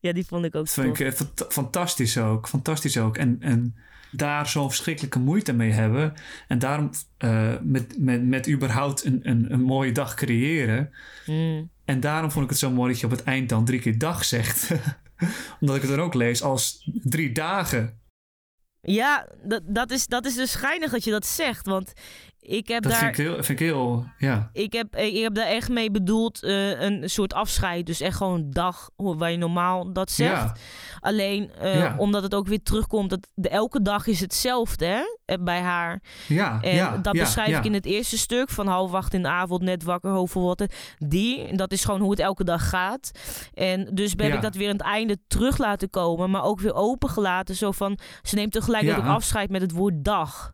ja, 0.00 0.12
die 0.12 0.26
vond 0.26 0.44
ik 0.44 0.54
ook 0.54 0.68
vind 0.68 1.00
ik 1.00 1.06
eh, 1.06 1.12
fant- 1.12 1.46
fantastisch 1.48 2.18
ook. 2.18 2.48
Fantastisch 2.48 2.98
ook. 2.98 3.16
En, 3.16 3.36
en 3.40 3.76
daar 4.10 4.46
zo'n 4.48 4.68
verschrikkelijke 4.68 5.18
moeite 5.18 5.52
mee 5.52 5.70
hebben. 5.70 6.14
En 6.48 6.58
daarom 6.58 6.90
eh, 7.18 7.54
met, 7.62 7.94
met, 7.98 8.24
met 8.24 8.48
überhaupt 8.48 9.04
een, 9.04 9.20
een, 9.22 9.52
een 9.52 9.62
mooie 9.62 9.92
dag 9.92 10.14
creëren. 10.14 10.90
Mm. 11.26 11.70
En 11.84 12.00
daarom 12.00 12.30
vond 12.30 12.44
ik 12.44 12.50
het 12.50 12.58
zo 12.58 12.70
mooi 12.70 12.90
dat 12.90 13.00
je 13.00 13.06
op 13.06 13.12
het 13.12 13.22
eind 13.22 13.48
dan 13.48 13.64
drie 13.64 13.80
keer 13.80 13.98
dag 13.98 14.24
zegt. 14.24 14.70
Omdat 15.60 15.76
ik 15.76 15.82
het 15.82 15.90
dan 15.90 16.00
ook 16.00 16.14
lees 16.14 16.42
als 16.42 16.90
drie 17.02 17.32
dagen. 17.32 18.00
Ja, 18.80 19.28
dat, 19.44 19.62
dat, 19.66 19.90
is, 19.90 20.06
dat 20.06 20.26
is 20.26 20.34
dus 20.34 20.50
schijnig 20.50 20.90
dat 20.90 21.04
je 21.04 21.10
dat 21.10 21.26
zegt. 21.26 21.66
Want 21.66 21.92
ik 22.44 22.68
heb 22.68 22.82
Dat 22.82 22.92
daar... 22.92 23.00
vind 23.00 23.18
ik 23.18 23.24
heel, 23.24 23.34
vind 23.34 23.48
ik 23.48 23.58
heel 23.58 24.04
ja. 24.18 24.50
Ik 24.52 24.72
heb, 24.72 24.96
ik 24.96 25.22
heb 25.22 25.34
daar 25.34 25.46
echt 25.46 25.68
mee 25.68 25.90
bedoeld 25.90 26.42
eh, 26.42 26.80
een 26.80 27.10
soort 27.10 27.34
afscheid. 27.34 27.86
Dus 27.86 28.00
echt 28.00 28.16
gewoon 28.16 28.34
een 28.34 28.50
dag 28.50 28.90
waar 28.96 29.30
je 29.30 29.36
normaal 29.36 29.92
dat 29.92 30.10
zegt. 30.10 30.32
Ja, 30.42 30.54
Alleen 31.00 31.52
eh, 31.52 31.74
Ja. 31.78 31.94
omdat 31.98 32.22
het 32.22 32.34
ook 32.34 32.46
weer 32.46 32.62
terugkomt. 32.62 33.10
Dat 33.10 33.28
de, 33.34 33.48
elke 33.48 33.82
dag 33.82 34.06
is 34.06 34.20
hetzelfde 34.20 34.86
hè, 34.86 35.02
eh, 35.24 35.42
bij 35.42 35.60
haar. 35.60 36.02
ja, 36.28 36.58
En 36.62 36.74
ja. 36.74 36.96
dat 36.98 37.12
beschrijf 37.12 37.58
ik 37.58 37.64
in 37.64 37.74
het 37.74 37.86
eerste 37.86 38.18
stuk. 38.18 38.50
Van 38.50 38.66
half 38.66 38.92
acht 38.94 39.14
in 39.14 39.22
de 39.22 39.28
avond, 39.28 39.62
net 39.62 39.82
wakker, 39.82 40.10
hoofd. 40.10 40.64
Die, 40.98 41.56
dat 41.56 41.72
is 41.72 41.84
gewoon 41.84 42.00
hoe 42.00 42.10
het 42.10 42.20
elke 42.20 42.44
dag 42.44 42.68
gaat. 42.68 43.10
En 43.54 43.88
dus 43.94 44.12
Ja. 44.16 44.24
ik 44.34 44.42
dat 44.42 44.54
weer 44.54 44.68
aan 44.68 44.76
het 44.76 44.82
einde 44.82 45.18
terug 45.26 45.58
laten 45.58 45.90
komen. 45.90 46.30
Maar 46.30 46.42
ook 46.44 46.60
weer 46.60 46.74
opengelaten. 46.74 47.54
Zo 47.54 47.70
van, 47.72 47.98
ze 48.22 48.34
neemt 48.34 48.52
tegelijkertijd 48.52 49.04
ook 49.06 49.10
afscheid 49.14 49.50
met 49.50 49.60
het 49.60 49.72
woord 49.72 50.04
dag. 50.04 50.52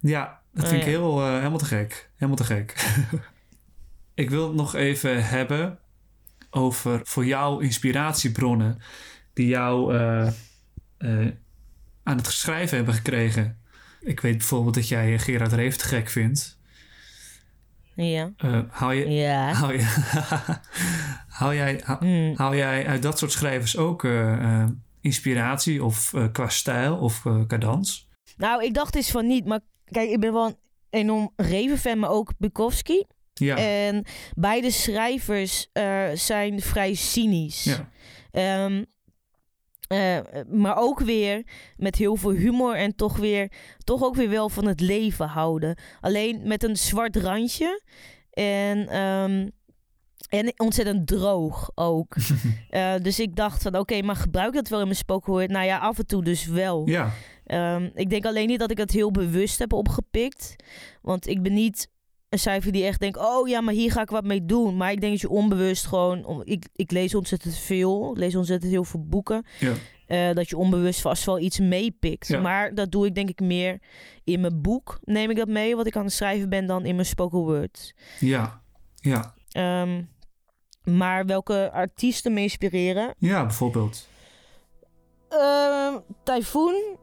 Ja, 0.00 0.42
dat 0.54 0.64
Oh, 0.64 0.70
vind 0.70 0.82
ik 0.82 0.88
ja. 0.88 0.98
heel, 0.98 1.20
eh, 1.20 1.32
helemaal 1.36 1.58
te 1.58 1.64
gek. 1.64 2.10
Helemaal 2.14 2.36
te 2.36 2.44
gek. 2.44 2.96
ik 4.14 4.30
wil 4.30 4.46
het 4.46 4.56
nog 4.56 4.74
even 4.74 5.26
hebben 5.26 5.78
over 6.50 7.00
voor 7.04 7.26
jou 7.26 7.64
inspiratiebronnen 7.64 8.78
die 9.32 9.46
jou 9.46 9.96
eh, 9.96 10.26
eh, 10.98 11.32
aan 12.02 12.16
het 12.16 12.26
schrijven 12.26 12.76
hebben 12.76 12.94
gekregen. 12.94 13.58
Ik 14.00 14.20
weet 14.20 14.36
bijvoorbeeld 14.38 14.74
dat 14.74 14.88
jij 14.88 15.18
Gerard 15.18 15.52
Reef 15.52 15.76
te 15.76 15.84
gek 15.84 16.08
vindt. 16.08 16.58
Ja. 17.94 18.32
Hou, 18.68 18.94
je, 18.94 19.08
Ja. 19.10 19.52
hou, 19.52 19.72
je, 19.72 19.82
hou, 21.38 21.54
jij, 21.54 21.80
hou, 21.84 22.34
hou 22.36 22.56
jij 22.56 22.86
uit 22.86 23.02
dat 23.02 23.18
soort 23.18 23.32
schrijvers 23.32 23.76
ook 23.76 24.06
inspiratie 25.00 25.84
of 25.84 26.14
qua 26.32 26.48
stijl 26.48 26.96
of 26.96 27.22
cadans? 27.46 28.08
Nou, 28.36 28.64
ik 28.64 28.74
dacht 28.74 28.94
eens 28.94 29.10
van 29.10 29.26
niet. 29.26 29.44
Maar 29.44 29.60
kijk, 29.94 30.10
ik 30.10 30.20
ben 30.20 30.32
wel 30.32 30.46
een 30.46 30.56
enorm 30.90 31.32
Reven-fan, 31.36 31.98
maar 31.98 32.10
ook 32.10 32.32
Bukowski. 32.38 33.04
Ja, 33.34 33.56
En 33.56 34.04
beide 34.36 34.70
schrijvers 34.70 35.68
eh, 35.72 36.04
zijn 36.14 36.60
vrij 36.60 36.94
cynisch. 36.94 37.64
ja, 37.64 37.88
Ehm, 38.30 38.84
eh, 39.88 40.18
maar 40.50 40.76
ook 40.76 41.00
weer 41.00 41.46
met 41.76 41.96
heel 41.96 42.16
veel 42.16 42.30
humor 42.30 42.74
en 42.74 42.96
toch, 42.96 43.16
weer, 43.16 43.52
toch 43.84 44.02
ook 44.02 44.14
weer 44.14 44.28
wel 44.28 44.48
van 44.48 44.66
het 44.66 44.80
leven 44.80 45.26
houden. 45.28 45.78
Alleen 46.00 46.40
met 46.44 46.62
een 46.62 46.76
zwart 46.76 47.16
randje. 47.16 47.82
En, 48.30 48.88
ehm, 48.88 49.48
en 50.28 50.52
ontzettend 50.56 51.06
droog 51.06 51.70
ook. 51.74 52.16
Eh, 52.70 52.94
dus 53.02 53.20
ik 53.20 53.36
dacht 53.36 53.62
van 53.62 53.78
oké, 53.78 54.02
maar 54.02 54.16
gebruik 54.16 54.54
dat 54.54 54.68
wel 54.68 54.78
in 54.78 54.84
mijn 54.84 54.96
spoken 54.96 55.32
word? 55.32 55.50
Nou 55.50 55.64
ja, 55.66 55.78
af 55.78 55.98
en 55.98 56.06
toe 56.06 56.24
dus 56.24 56.46
wel. 56.46 56.88
ja, 56.88 57.12
Ehm, 57.44 57.90
ik 57.94 58.10
denk 58.10 58.26
alleen 58.26 58.48
niet 58.48 58.58
dat 58.58 58.70
ik 58.70 58.78
het 58.78 58.90
heel 58.90 59.10
bewust 59.10 59.58
heb 59.58 59.72
opgepikt. 59.72 60.56
Want 61.02 61.26
ik 61.26 61.42
ben 61.42 61.52
niet 61.52 61.88
een 62.28 62.38
cijfer 62.38 62.72
die 62.72 62.84
echt 62.84 63.00
denkt... 63.00 63.18
oh 63.18 63.48
ja, 63.48 63.60
maar 63.60 63.74
hier 63.74 63.92
ga 63.92 64.02
ik 64.02 64.10
wat 64.10 64.24
mee 64.24 64.44
doen. 64.44 64.76
Maar 64.76 64.92
ik 64.92 65.00
denk 65.00 65.12
dat 65.12 65.20
je 65.20 65.28
onbewust 65.28 65.86
gewoon... 65.86 66.42
ik, 66.44 66.68
ik 66.74 66.90
lees 66.90 67.14
ontzettend 67.14 67.56
veel. 67.56 68.10
Ik 68.10 68.16
lees 68.16 68.36
ontzettend 68.36 68.72
heel 68.72 68.84
veel 68.84 69.04
boeken. 69.06 69.44
ja. 69.58 69.72
eh, 70.06 70.34
dat 70.34 70.48
je 70.48 70.56
onbewust 70.56 71.00
vast 71.00 71.24
wel 71.24 71.38
iets 71.38 71.58
meepikt. 71.58 72.28
Ja. 72.28 72.40
Maar 72.40 72.74
dat 72.74 72.90
doe 72.90 73.06
ik 73.06 73.14
denk 73.14 73.28
ik 73.28 73.40
meer 73.40 73.78
in 74.24 74.40
mijn 74.40 74.60
boek. 74.60 74.98
Neem 75.04 75.30
ik 75.30 75.36
dat 75.36 75.48
mee, 75.48 75.76
wat 75.76 75.86
ik 75.86 75.96
aan 75.96 76.04
het 76.04 76.12
schrijven 76.12 76.48
ben... 76.48 76.66
dan 76.66 76.84
in 76.84 76.94
mijn 76.94 77.06
spoken 77.06 77.38
word. 77.38 77.94
ja, 78.20 78.62
ja. 78.94 79.34
Ehm, 79.50 80.02
maar 80.84 81.26
welke 81.26 81.70
artiesten 81.72 82.32
me 82.32 82.40
inspireren... 82.40 83.14
Ja, 83.18 83.42
bijvoorbeeld. 83.46 84.08
Ehm 85.28 85.98
Typhoon 86.22 86.96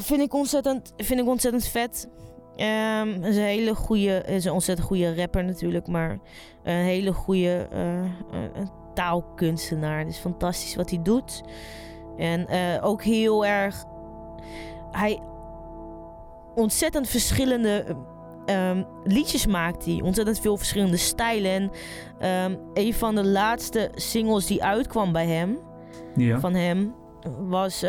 vind 0.00 0.20
ik 0.20 0.34
ontzettend, 0.34 0.92
vind 0.96 1.20
ik 1.20 1.26
ontzettend 1.28 1.66
vet. 1.66 2.08
Ehm 2.56 3.22
is 3.22 3.36
een 3.36 3.42
hele 3.42 3.74
goede, 3.74 4.22
is 4.26 4.44
een 4.44 4.52
ontzettend 4.52 4.86
goede 4.88 5.14
rapper 5.16 5.44
natuurlijk, 5.44 5.86
maar 5.86 6.18
een 6.62 6.74
hele 6.74 7.12
goede 7.12 7.68
eh, 7.72 8.04
eh, 8.04 8.08
taalkunstenaar. 8.94 9.98
Het 9.98 10.08
is 10.08 10.18
fantastisch 10.18 10.74
wat 10.76 10.90
hij 10.90 11.02
doet. 11.02 11.42
En 12.16 12.46
eh, 12.46 12.84
ook 12.84 13.02
heel 13.02 13.46
erg, 13.46 13.84
hij 14.90 15.20
ontzettend 16.54 17.08
verschillende 17.08 17.96
ehm, 18.44 18.82
liedjes 19.04 19.46
maakt 19.46 19.84
hij. 19.84 20.00
Ontzettend 20.02 20.40
veel 20.40 20.56
verschillende 20.56 20.96
stijlen. 20.96 21.50
En 21.50 21.70
ehm, 22.18 22.56
een 22.74 22.94
van 22.94 23.14
de 23.14 23.24
laatste 23.24 23.90
singles 23.94 24.46
die 24.46 24.62
uitkwam 24.64 25.12
bij 25.12 25.26
hem, 25.26 25.58
Ja. 26.16 26.40
van 26.40 26.54
hem 26.54 26.94
was 27.38 27.82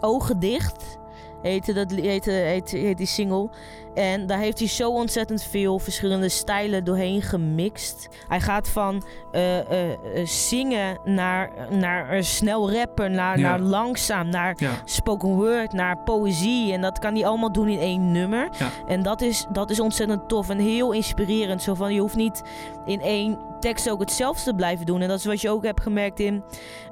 Ogen 0.00 0.38
Dicht. 0.38 0.98
heette, 1.42 1.72
dat, 1.72 1.90
heette, 1.90 2.30
heet, 2.30 2.70
heet 2.70 2.96
die 2.98 3.06
single. 3.06 3.48
En 3.94 4.26
daar 4.26 4.38
heeft 4.38 4.58
hij 4.58 4.68
zo 4.68 4.90
ontzettend 4.90 5.42
veel 5.42 5.78
verschillende 5.78 6.28
stijlen 6.28 6.84
doorheen 6.84 7.22
gemixt. 7.22 8.08
Hij 8.28 8.40
gaat 8.40 8.68
van 8.68 9.02
eh, 9.32 9.58
eh, 9.58 9.92
eh, 9.92 10.26
zingen 10.26 10.98
naar, 11.04 11.50
naar 11.70 12.24
snel 12.24 12.72
rappen, 12.72 13.12
naar, 13.12 13.38
Ja. 13.38 13.48
naar 13.48 13.60
langzaam, 13.60 14.28
naar 14.28 14.54
Ja. 14.58 14.70
spoken 14.84 15.28
word, 15.28 15.72
naar 15.72 15.98
poëzie. 15.98 16.72
En 16.72 16.80
dat 16.80 16.98
kan 16.98 17.14
hij 17.14 17.26
allemaal 17.26 17.52
doen 17.52 17.68
in 17.68 17.78
één 17.78 18.12
nummer. 18.12 18.48
Ja. 18.58 18.70
En 18.86 19.02
dat 19.02 19.20
is, 19.20 19.46
dat 19.52 19.70
is 19.70 19.80
ontzettend 19.80 20.28
tof 20.28 20.48
en 20.48 20.58
heel 20.58 20.92
inspirerend. 20.92 21.62
Zo 21.62 21.74
van, 21.74 21.94
je 21.94 22.00
hoeft 22.00 22.16
niet 22.16 22.42
in 22.84 23.00
één 23.00 23.38
tekst 23.66 23.90
ook 23.90 24.00
hetzelfde 24.00 24.54
blijven 24.54 24.86
doen. 24.86 25.00
En 25.00 25.08
dat 25.08 25.18
is 25.18 25.24
wat 25.24 25.40
je 25.40 25.50
ook 25.50 25.64
hebt 25.64 25.80
gemerkt 25.82 26.20
in... 26.20 26.42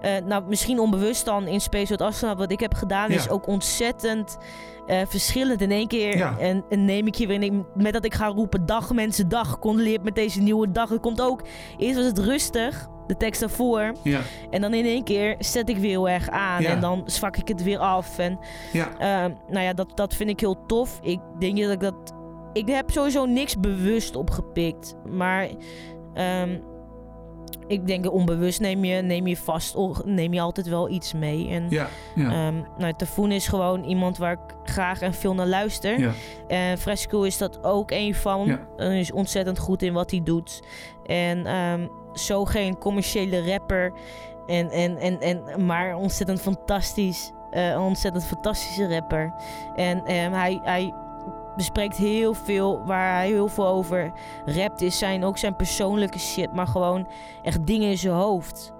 eh, 0.01 0.13
nou, 0.25 0.45
misschien 0.47 0.79
onbewust 0.79 1.25
dan 1.25 1.47
in 1.47 1.61
Space 1.61 1.91
Out 1.91 2.01
Astronaut. 2.01 2.39
Wat 2.39 2.53
ik 2.53 2.61
heb 2.61 2.75
gedaan 2.75 3.11
Ja. 3.11 3.17
is 3.17 3.29
ook 3.29 3.47
ontzettend 3.47 4.37
eh, 4.87 5.01
verschillend. 5.07 5.61
In 5.61 5.71
één 5.71 5.89
keer 5.89 6.17
Ja. 6.17 6.39
en, 6.39 6.65
en 6.69 6.85
neem 6.85 7.07
ik 7.07 7.15
je 7.15 7.27
weer... 7.27 7.43
in- 7.43 7.67
Met 7.75 7.93
dat 7.93 8.05
ik 8.05 8.15
ga 8.15 8.27
roepen, 8.27 8.67
dag 8.67 8.93
mensen, 8.93 9.29
dag. 9.29 9.59
Condoleert 9.59 10.03
met 10.05 10.15
deze 10.15 10.41
nieuwe 10.41 10.71
dag. 10.71 10.89
Het 10.89 11.01
komt 11.01 11.21
ook... 11.21 11.43
Eerst 11.79 11.97
was 11.97 12.05
het 12.07 12.19
rustig, 12.19 12.89
de 13.07 13.17
tekst 13.17 13.41
daarvoor. 13.41 13.93
Ja. 14.03 14.21
En 14.51 14.61
dan 14.61 14.75
in 14.75 14.85
één 14.85 15.05
keer 15.05 15.35
zet 15.39 15.69
ik 15.69 15.77
weer 15.77 15.91
heel 15.91 16.09
erg 16.09 16.29
aan. 16.29 16.63
En 16.65 16.81
dan 16.81 17.03
zwak 17.07 17.37
ik 17.37 17.49
het 17.49 17.63
weer 17.63 17.79
af. 17.79 18.19
En 18.19 18.39
Ja. 18.73 18.89
Ehm, 18.99 19.33
nou 19.49 19.65
ja, 19.65 19.73
dat, 19.73 19.89
dat 19.97 20.15
vind 20.15 20.31
ik 20.31 20.41
heel 20.41 20.67
tof. 20.67 20.99
Ik 21.03 21.21
denk 21.39 21.59
dat 21.61 21.71
ik 21.71 21.81
dat. 21.81 21.95
Ik 22.53 22.69
heb 22.69 22.91
sowieso 22.91 23.25
niks 23.27 23.61
bewust 23.61 24.17
opgepikt. 24.17 24.95
Maar 25.11 25.49
ehm, 26.15 26.59
ik 27.67 27.87
denk 27.87 28.13
onbewust 28.13 28.61
neem 28.61 28.85
je, 28.85 29.03
neem 29.03 29.27
je 29.27 29.37
vast, 29.37 29.77
neem 30.05 30.33
je 30.33 30.41
altijd 30.41 30.69
wel 30.69 30.89
iets 30.91 31.13
mee. 31.13 31.49
En 31.49 31.67
Ja. 31.71 31.87
Ja. 32.15 32.31
ehm 32.31 32.55
nou, 32.79 32.93
Tafoen 32.97 33.33
is 33.33 33.49
gewoon 33.49 33.85
iemand 33.85 34.19
waar 34.19 34.33
ik 34.33 34.55
graag 34.65 35.01
en 35.01 35.15
veel 35.15 35.35
naar 35.35 35.47
luister. 35.47 35.99
Ja. 36.01 36.13
En 36.49 36.79
Fresco 36.79 37.23
is 37.23 37.39
dat 37.39 37.65
ook 37.65 37.91
een 37.91 38.15
van. 38.15 38.47
Ja. 38.47 38.67
Hij 38.77 39.01
is 39.01 39.13
ontzettend 39.13 39.59
goed 39.59 39.83
in 39.83 39.93
wat 39.93 40.11
hij 40.11 40.21
doet. 40.23 40.63
En 41.07 41.47
ehm, 41.47 41.87
zo 42.13 42.45
geen 42.45 42.79
commerciële 42.79 43.51
rapper. 43.53 43.93
En, 44.47 44.71
en, 44.71 44.97
en, 44.99 45.21
en, 45.21 45.67
maar 45.67 45.97
ontzettend 45.97 46.41
fantastisch. 46.41 47.33
eh, 47.51 47.69
een 47.69 47.79
ontzettend 47.79 48.25
fantastische 48.27 48.89
rapper. 48.89 49.35
En 49.77 50.03
hij, 50.33 50.61
hij 50.63 50.95
bespreekt 51.57 51.97
heel 51.97 52.35
veel 52.35 52.85
waar 52.87 53.15
hij 53.15 53.27
heel 53.27 53.49
veel 53.49 53.67
over 53.67 54.13
rapt. 54.45 54.81
Is 54.81 54.99
zijn, 54.99 55.25
ook 55.25 55.39
zijn 55.39 55.57
persoonlijke 55.57 56.19
shit. 56.19 56.53
Maar 56.53 56.67
gewoon 56.67 57.09
echt 57.43 57.67
dingen 57.67 57.91
in 57.91 57.99
zijn 57.99 58.15
hoofd. 58.15 58.73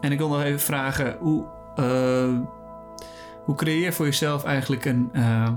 En 0.00 0.12
ik 0.12 0.18
wil 0.18 0.28
nog 0.28 0.42
even 0.42 0.60
vragen, 0.60 1.16
hoe, 1.18 1.44
eh, 1.74 2.38
hoe 3.44 3.54
creëer 3.54 3.84
je 3.84 3.92
voor 3.92 4.06
jezelf 4.06 4.44
eigenlijk 4.44 4.84
een 4.84 5.08
eh, 5.12 5.52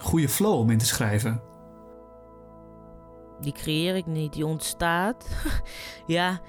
goede 0.00 0.28
flow 0.28 0.58
om 0.58 0.70
in 0.70 0.78
te 0.78 0.86
schrijven? 0.86 1.42
Die 3.40 3.52
creëer 3.52 3.96
ik 3.96 4.06
niet, 4.06 4.32
die 4.32 4.46
ontstaat. 4.46 5.28
ja, 6.06 6.40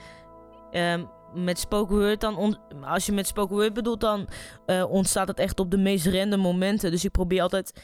ehm, 0.71 1.03
met 1.33 1.59
spoken 1.59 1.95
word 1.95 2.21
dan... 2.21 2.57
als 2.81 3.05
je 3.05 3.11
met 3.11 3.27
spoken 3.27 3.55
word 3.55 3.73
bedoelt, 3.73 4.01
dan 4.01 4.27
eh, 4.65 4.89
ontstaat 4.89 5.27
het 5.27 5.39
echt 5.39 5.59
op 5.59 5.71
de 5.71 5.77
meest 5.77 6.05
random 6.05 6.39
momenten. 6.39 6.91
Dus 6.91 7.05
ik 7.05 7.11
probeer 7.11 7.41
altijd 7.41 7.81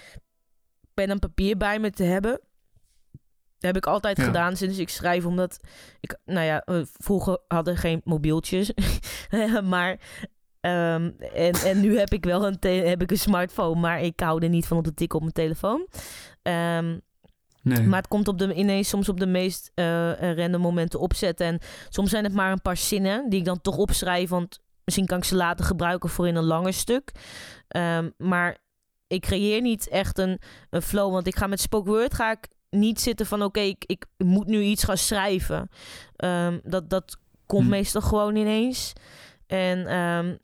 pen 0.93 1.09
en 1.09 1.19
papier 1.19 1.57
bij 1.57 1.79
me 1.79 1.89
te 1.89 2.03
hebben. 2.03 2.31
Dat 2.31 3.73
heb 3.73 3.77
ik 3.77 3.85
altijd 3.85 4.17
Ja. 4.17 4.23
gedaan 4.23 4.55
sinds 4.55 4.77
ik 4.77 4.89
schrijf, 4.89 5.25
omdat 5.25 5.59
ik, 5.99 6.17
nou 6.25 6.45
ja, 6.45 6.63
vroeger 6.97 7.39
hadden 7.47 7.77
geen 7.77 8.01
mobieltjes, 8.03 8.71
maar 9.63 9.99
ehm, 10.59 11.11
en, 11.33 11.53
en 11.53 11.81
nu 11.81 11.97
heb 11.97 12.13
ik 12.13 12.25
wel 12.25 12.45
een, 12.47 12.57
heb 12.85 13.01
ik 13.01 13.11
een 13.11 13.17
smartphone, 13.17 13.79
maar 13.79 14.01
ik 14.01 14.19
hou 14.19 14.43
er 14.43 14.49
niet 14.49 14.67
van 14.67 14.77
op 14.77 14.83
te 14.83 14.93
tikken 14.93 15.15
op 15.15 15.21
mijn 15.21 15.33
telefoon. 15.33 15.87
Ehm, 16.41 16.97
Nee. 17.61 17.81
maar 17.87 17.99
het 17.99 18.07
komt 18.07 18.27
op 18.27 18.37
de, 18.37 18.53
ineens 18.53 18.89
soms 18.89 19.09
op 19.09 19.19
de 19.19 19.25
meest 19.25 19.71
eh, 19.75 20.33
random 20.35 20.61
momenten 20.61 20.99
opzetten. 20.99 21.45
En 21.47 21.59
soms 21.89 22.09
zijn 22.09 22.23
het 22.23 22.33
maar 22.33 22.51
een 22.51 22.61
paar 22.61 22.77
zinnen 22.77 23.29
die 23.29 23.39
ik 23.39 23.45
dan 23.45 23.61
toch 23.61 23.77
opschrijf. 23.77 24.29
Want 24.29 24.59
misschien 24.85 25.05
kan 25.05 25.17
ik 25.17 25.23
ze 25.23 25.35
later 25.35 25.65
gebruiken 25.65 26.09
voor 26.09 26.27
in 26.27 26.35
een 26.35 26.43
langer 26.43 26.73
stuk. 26.73 27.11
Ehm, 27.67 28.09
maar 28.17 28.57
ik 29.13 29.21
creëer 29.21 29.61
niet 29.61 29.87
echt 29.87 30.17
een, 30.17 30.39
een 30.69 30.81
flow. 30.81 31.11
Want 31.11 31.27
ik 31.27 31.35
ga 31.35 31.47
met 31.47 31.59
spoken 31.59 31.91
word 31.91 32.13
ga 32.13 32.31
ik 32.31 32.47
niet 32.69 33.01
zitten 33.01 33.25
van... 33.25 33.43
oké, 33.43 33.59
ik, 33.59 33.83
ik 33.85 34.05
moet 34.17 34.47
nu 34.47 34.61
iets 34.61 34.83
gaan 34.83 34.97
schrijven. 34.97 35.69
Ehm, 36.15 36.59
dat, 36.63 36.89
dat 36.89 37.17
komt 37.45 37.63
Hm. 37.63 37.69
meestal 37.69 38.01
gewoon 38.01 38.35
ineens. 38.35 38.93
En 39.47 39.87
ehm, 39.87 40.35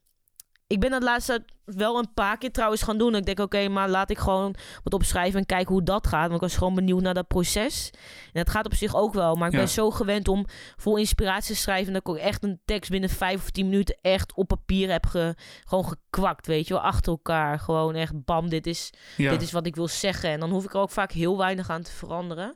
ik 0.69 0.79
ben 0.79 0.89
dat 0.91 1.03
laatste 1.03 1.45
wel 1.65 1.97
een 1.97 2.13
paar 2.13 2.38
keer 2.38 2.51
trouwens 2.51 2.82
gaan 2.82 2.97
doen. 2.97 3.15
Ik 3.15 3.25
denk, 3.25 3.39
oké, 3.39 3.67
maar 3.67 3.89
laat 3.89 4.10
ik 4.10 4.17
gewoon 4.17 4.55
wat 4.84 4.93
opschrijven 4.93 5.39
en 5.39 5.45
kijken 5.45 5.73
hoe 5.73 5.84
dat 5.84 6.08
gaat. 6.08 6.21
Want 6.21 6.34
ik 6.34 6.39
was 6.41 6.58
gewoon 6.58 6.75
benieuwd 6.75 7.01
naar 7.01 7.13
dat 7.13 7.27
proces. 7.27 7.89
En 8.25 8.43
dat 8.43 8.49
gaat 8.49 8.65
op 8.65 8.73
zich 8.73 8.95
ook 8.95 9.13
wel. 9.13 9.36
Maar 9.36 9.47
ik 9.47 9.53
Ja. 9.53 9.60
ben 9.60 9.69
zo 9.69 9.91
gewend 9.91 10.27
om 10.27 10.45
vol 10.77 10.97
inspiratie 10.97 11.55
te 11.55 11.62
schrijven... 11.62 11.93
dat 11.93 12.01
ik 12.01 12.10
ook 12.10 12.17
echt 12.17 12.43
een 12.43 12.60
tekst 12.65 12.89
binnen 12.91 13.10
vijf 13.10 13.41
of 13.41 13.49
tien 13.49 13.69
minuten... 13.69 13.97
echt 14.01 14.34
op 14.34 14.47
papier 14.47 14.91
heb 14.91 15.05
ge, 15.05 15.36
gewoon 15.65 15.88
gekwakt, 15.88 16.47
weet 16.47 16.67
je 16.67 16.73
wel. 16.73 16.84
Achter 16.84 17.12
elkaar. 17.12 17.60
Gewoon 17.60 17.95
echt, 17.95 18.25
bam, 18.25 18.49
dit 18.49 18.67
is, 18.67 18.89
ja. 19.17 19.32
dit 19.32 19.41
is 19.41 19.51
wat 19.51 19.65
ik 19.65 19.75
wil 19.75 19.88
zeggen. 19.88 20.29
En 20.29 20.39
dan 20.39 20.49
hoef 20.49 20.63
ik 20.63 20.73
er 20.73 20.79
ook 20.79 20.91
vaak 20.91 21.12
heel 21.12 21.38
weinig 21.38 21.69
aan 21.69 21.84
te 21.84 21.91
veranderen. 21.91 22.55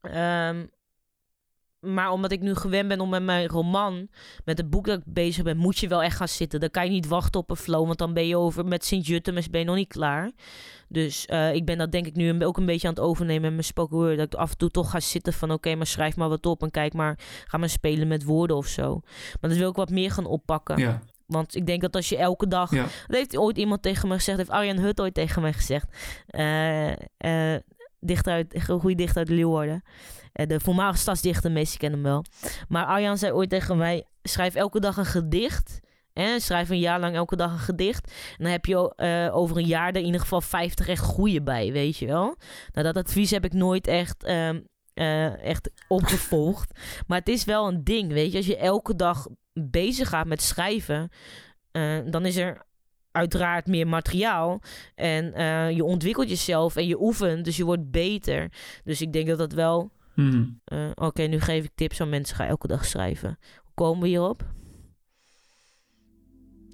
Ehm, 0.00 0.66
maar 1.80 2.10
omdat 2.10 2.32
ik 2.32 2.40
nu 2.40 2.54
gewend 2.54 2.88
ben 2.88 3.00
om 3.00 3.08
met 3.08 3.22
mijn 3.22 3.46
roman, 3.48 4.08
met 4.44 4.58
het 4.58 4.70
boek 4.70 4.86
dat 4.86 4.98
ik 4.98 5.04
bezig 5.06 5.44
ben, 5.44 5.56
moet 5.56 5.78
je 5.78 5.88
wel 5.88 6.02
echt 6.02 6.16
gaan 6.16 6.28
zitten. 6.28 6.60
Dan 6.60 6.70
kan 6.70 6.84
je 6.84 6.90
niet 6.90 7.08
wachten 7.08 7.40
op 7.40 7.50
een 7.50 7.56
flow, 7.56 7.86
want 7.86 7.98
dan 7.98 8.14
ben 8.14 8.26
je 8.26 8.36
over 8.36 8.64
met 8.64 8.84
Sint-Jutemus 8.84 9.50
ben 9.50 9.60
je 9.60 9.66
nog 9.66 9.76
niet 9.76 9.88
klaar. 9.88 10.30
Dus 10.88 11.26
eh, 11.26 11.54
ik 11.54 11.64
ben 11.64 11.78
dat 11.78 11.92
denk 11.92 12.06
ik 12.06 12.14
nu 12.14 12.44
ook 12.44 12.56
een 12.56 12.66
beetje 12.66 12.88
aan 12.88 12.94
het 12.94 13.02
overnemen 13.02 13.42
met 13.42 13.52
mijn 13.52 13.64
spoken 13.64 13.96
word. 13.96 14.16
Dat 14.16 14.32
ik 14.32 14.38
af 14.38 14.50
en 14.50 14.56
toe 14.56 14.70
toch 14.70 14.90
ga 14.90 15.00
zitten 15.00 15.32
van 15.32 15.50
oké, 15.52 15.74
maar 15.74 15.86
schrijf 15.86 16.16
maar 16.16 16.28
wat 16.28 16.46
op 16.46 16.62
en 16.62 16.70
kijk 16.70 16.92
maar, 16.92 17.18
ga 17.46 17.58
maar 17.58 17.68
spelen 17.68 18.08
met 18.08 18.24
woorden 18.24 18.56
of 18.56 18.66
zo. 18.66 19.00
Maar 19.40 19.50
dat 19.50 19.58
wil 19.58 19.70
ik 19.70 19.76
wat 19.76 19.90
meer 19.90 20.10
gaan 20.10 20.26
oppakken. 20.26 20.78
ja. 20.78 21.00
Want 21.26 21.54
ik 21.54 21.66
denk 21.66 21.80
dat 21.80 21.96
als 21.96 22.08
je 22.08 22.16
elke 22.16 22.48
dag 22.48 22.70
Ja. 22.70 22.82
dat 22.82 23.16
heeft 23.16 23.36
ooit 23.36 23.58
iemand 23.58 23.82
tegen 23.82 24.08
me 24.08 24.14
gezegd. 24.14 24.38
Heeft 24.38 24.50
Arjan 24.50 24.78
Hut 24.78 25.00
ooit 25.00 25.14
tegen 25.14 25.42
mij 25.42 25.52
gezegd. 25.52 25.86
Eh 26.26 26.90
eh 27.16 27.60
dichter 28.00 28.32
uit, 28.32 28.62
goede 28.68 28.94
dichter 28.94 29.18
uit 29.18 29.28
Leeuwarden. 29.28 29.82
Eh, 30.32 30.46
de 30.46 30.60
voormalige 30.60 30.98
stadsdichter, 30.98 31.52
meestal 31.52 31.78
kennen 31.78 32.00
hem 32.00 32.10
wel. 32.10 32.24
Maar 32.68 32.84
Arjan 32.84 33.18
zei 33.18 33.32
ooit 33.32 33.50
tegen 33.50 33.76
mij... 33.76 34.04
Schrijf 34.22 34.54
elke 34.54 34.80
dag 34.80 34.96
een 34.96 35.04
gedicht. 35.04 35.80
En 36.12 36.40
schrijf 36.40 36.68
een 36.68 36.78
jaar 36.78 37.00
lang 37.00 37.14
elke 37.14 37.36
dag 37.36 37.52
een 37.52 37.58
gedicht. 37.58 38.06
En 38.06 38.44
dan 38.44 38.52
heb 38.52 38.66
je 38.66 38.94
eh, 38.96 39.36
over 39.36 39.56
een 39.56 39.66
jaar 39.66 39.88
er 39.88 39.96
in 39.96 40.04
ieder 40.04 40.20
geval 40.20 40.40
50 40.40 40.88
echt 40.88 41.04
goede 41.04 41.42
bij, 41.42 41.72
weet 41.72 41.96
je 41.96 42.06
wel. 42.06 42.36
Nou, 42.72 42.92
dat 42.92 42.96
advies 42.96 43.30
heb 43.30 43.44
ik 43.44 43.52
nooit 43.52 43.86
echt, 43.86 44.24
ehm, 44.24 44.60
eh, 44.94 45.44
echt 45.44 45.70
opgevolgd. 45.88 46.78
Maar 47.06 47.18
het 47.18 47.28
is 47.28 47.44
wel 47.44 47.68
een 47.68 47.84
ding, 47.84 48.12
weet 48.12 48.30
je. 48.32 48.36
Als 48.36 48.46
je 48.46 48.56
elke 48.56 48.96
dag 48.96 49.26
bezig 49.52 50.08
gaat 50.08 50.26
met 50.26 50.42
schrijven... 50.42 51.10
dan 52.10 52.26
is 52.26 52.36
er 52.36 52.66
uiteraard 53.12 53.66
meer 53.66 53.86
materiaal. 53.88 54.60
En 54.94 55.34
eh, 55.34 55.70
je 55.70 55.84
ontwikkelt 55.84 56.28
jezelf 56.28 56.76
en 56.76 56.86
je 56.86 57.00
oefent, 57.02 57.44
dus 57.44 57.56
je 57.56 57.64
wordt 57.64 57.90
beter. 57.90 58.48
Dus 58.84 59.00
ik 59.00 59.12
denk 59.12 59.26
dat 59.26 59.38
dat 59.38 59.52
wel... 59.52 59.90
Mhm. 60.14 60.44
eh, 60.64 60.78
Oké, 60.94 61.22
nu 61.22 61.40
geef 61.40 61.64
ik 61.64 61.70
tips 61.74 62.00
aan 62.00 62.08
mensen. 62.08 62.36
Ga 62.36 62.46
elke 62.46 62.66
dag 62.66 62.84
schrijven. 62.84 63.38
Hoe 63.64 63.72
komen 63.74 64.02
we 64.02 64.08
hierop? 64.08 64.44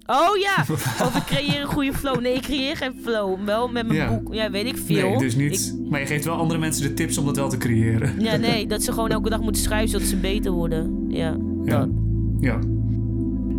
Oh 0.07 0.37
ja, 0.37 0.61
over 1.07 1.25
creëren 1.25 1.61
een 1.61 1.67
goede 1.67 1.93
flow. 1.93 2.21
Nee, 2.21 2.35
ik 2.35 2.43
creëer 2.43 2.77
geen 2.77 2.95
flow. 3.03 3.45
Wel 3.45 3.69
met 3.69 3.87
mijn 3.87 3.99
Ja. 3.99 4.19
boek. 4.19 4.35
Ja, 4.35 4.51
weet 4.51 4.67
ik 4.67 4.77
veel. 4.77 5.09
Nee, 5.09 5.19
dus 5.19 5.35
niet. 5.35 5.79
Maar 5.91 6.01
je 6.01 6.07
geeft 6.07 6.25
wel 6.25 6.35
andere 6.37 6.61
mensen 6.61 6.83
de 6.83 6.95
tips 6.95 7.19
om 7.19 7.25
dat 7.25 7.37
wel 7.37 7.49
te 7.49 7.57
creëren. 7.57 8.21
Ja, 8.21 8.37
nee, 8.37 8.67
dat 8.73 8.83
ze 8.83 8.93
gewoon 8.93 9.11
elke 9.11 9.31
dag 9.31 9.41
moeten 9.41 9.63
schrijven 9.63 9.89
zodat 9.89 10.07
ze 10.07 10.17
beter 10.17 10.53
worden. 10.53 11.07
Ja, 11.09 11.37
Ja. 11.65 11.79
dat. 11.79 11.89
Ja. 12.41 12.59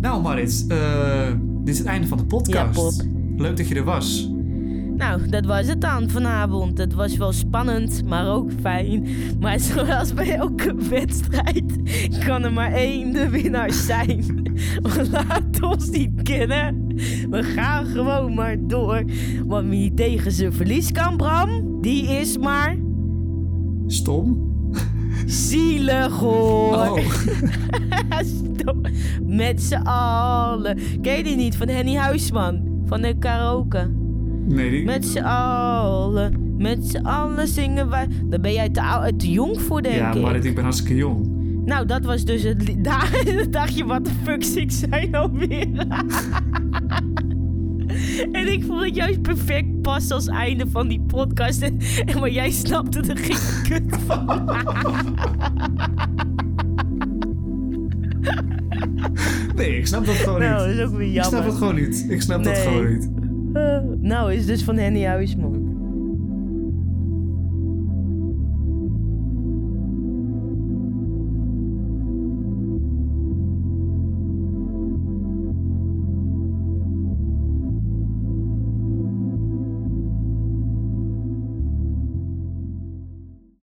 Nou, 0.00 0.22
Marit, 0.22 0.64
eh, 0.68 1.32
dit 1.38 1.74
is 1.74 1.78
het 1.78 1.86
einde 1.86 2.06
van 2.06 2.18
de 2.18 2.24
podcast. 2.24 3.02
Ja. 3.02 3.08
Leuk 3.36 3.56
dat 3.56 3.68
je 3.68 3.74
er 3.74 3.84
was. 3.84 4.30
Nou, 4.96 5.28
dat 5.28 5.44
was 5.46 5.66
het 5.66 5.80
dan 5.80 6.10
vanavond. 6.10 6.78
Het 6.78 6.94
was 6.94 7.16
wel 7.16 7.32
spannend, 7.32 8.04
maar 8.04 8.28
ook 8.28 8.50
fijn. 8.60 9.06
Maar 9.40 9.60
zoals 9.70 10.14
bij 10.14 10.34
elke 10.34 10.74
wedstrijd 10.74 11.64
kan 12.26 12.44
er 12.44 12.52
maar 12.52 12.72
één 12.72 13.12
de 13.12 13.28
winnaar 13.28 13.72
zijn. 13.72 14.24
Laat 15.12 15.62
ons 15.62 15.90
niet 15.90 16.22
kennen. 16.22 16.86
We 17.30 17.42
gaan 17.42 17.86
gewoon 17.86 18.34
maar 18.34 18.56
door. 18.66 19.04
Want 19.46 19.68
wie 19.68 19.94
tegen 19.94 20.32
zijn 20.32 20.52
verlies 20.52 20.92
kan, 20.92 21.16
Bram, 21.16 21.80
die 21.80 22.06
is 22.06 22.38
maar 22.38 22.76
Stom? 23.86 24.46
Zielig 25.28 26.12
hoor. 26.18 26.74
Oh. 26.74 26.98
Met 29.22 29.62
z'n 29.62 29.82
allen. 29.84 30.78
Ken 31.02 31.16
je 31.16 31.22
die 31.22 31.36
niet 31.36 31.56
van 31.56 31.68
Henny 31.68 31.94
Huisman? 31.94 32.82
Van 32.86 33.00
de 33.00 33.14
karaoke. 33.18 33.90
nee, 34.46 34.70
die... 34.70 34.84
Met 34.84 35.06
z'n 35.06 35.18
allen, 35.22 36.54
met 36.56 36.86
z'n 36.86 37.04
allen 37.06 37.48
zingen 37.48 37.90
wij. 37.90 38.06
Daar 38.24 38.40
ben 38.40 38.52
jij 38.52 38.68
te, 38.68 38.82
ou- 38.82 39.16
te 39.16 39.30
jong 39.30 39.60
voor, 39.60 39.82
denk 39.82 39.94
ja, 39.94 40.12
ik. 40.12 40.22
Marit, 40.22 40.44
ik 40.44 40.54
ben 40.54 40.62
hartstikke 40.62 40.94
jong. 40.96 41.36
Nou, 41.64 41.86
dat 41.86 42.04
was 42.04 42.24
dus 42.24 42.42
het. 42.42 42.74
Daar 42.84 43.24
dacht 43.50 43.76
je, 43.76 43.84
wat 43.84 44.04
de 44.04 44.10
fuck 44.22 44.44
ik 44.64 44.70
zijn 44.70 45.14
alweer. 45.14 45.68
En 48.32 48.52
ik 48.52 48.64
vond 48.64 48.80
het 48.84 48.94
juist 48.96 49.22
perfect 49.22 49.82
pas 49.82 50.10
als 50.10 50.26
einde 50.26 50.64
van 50.70 50.88
die 50.88 51.00
podcast. 51.00 51.62
En, 51.62 51.78
en 52.06 52.18
maar 52.20 52.30
jij 52.30 52.50
snapte 52.50 53.00
er 53.00 53.16
geen 53.18 53.62
kut 53.68 53.96
van. 54.06 54.44
Nee, 59.56 59.76
ik 59.78 59.86
snap 59.86 60.06
dat 60.06 60.14
gewoon 60.14 60.40
Nou, 60.40 60.68
niet. 60.68 60.76
dat 60.76 60.86
is 60.86 60.92
ook 60.92 60.98
weer 60.98 61.06
Ik 61.06 61.12
snap 61.12 61.24
jammer. 61.32 61.44
het 61.50 61.58
gewoon 61.58 61.74
niet. 61.74 62.06
Ik 62.08 62.20
snap 62.22 62.44
dat 62.44 62.58
gewoon 62.58 62.88
niet. 62.92 63.10
Eh, 63.52 63.78
nou, 64.00 64.32
is 64.32 64.46
dus 64.46 64.62
van 64.62 64.76
Henny 64.76 65.04
Huisman. 65.04 65.67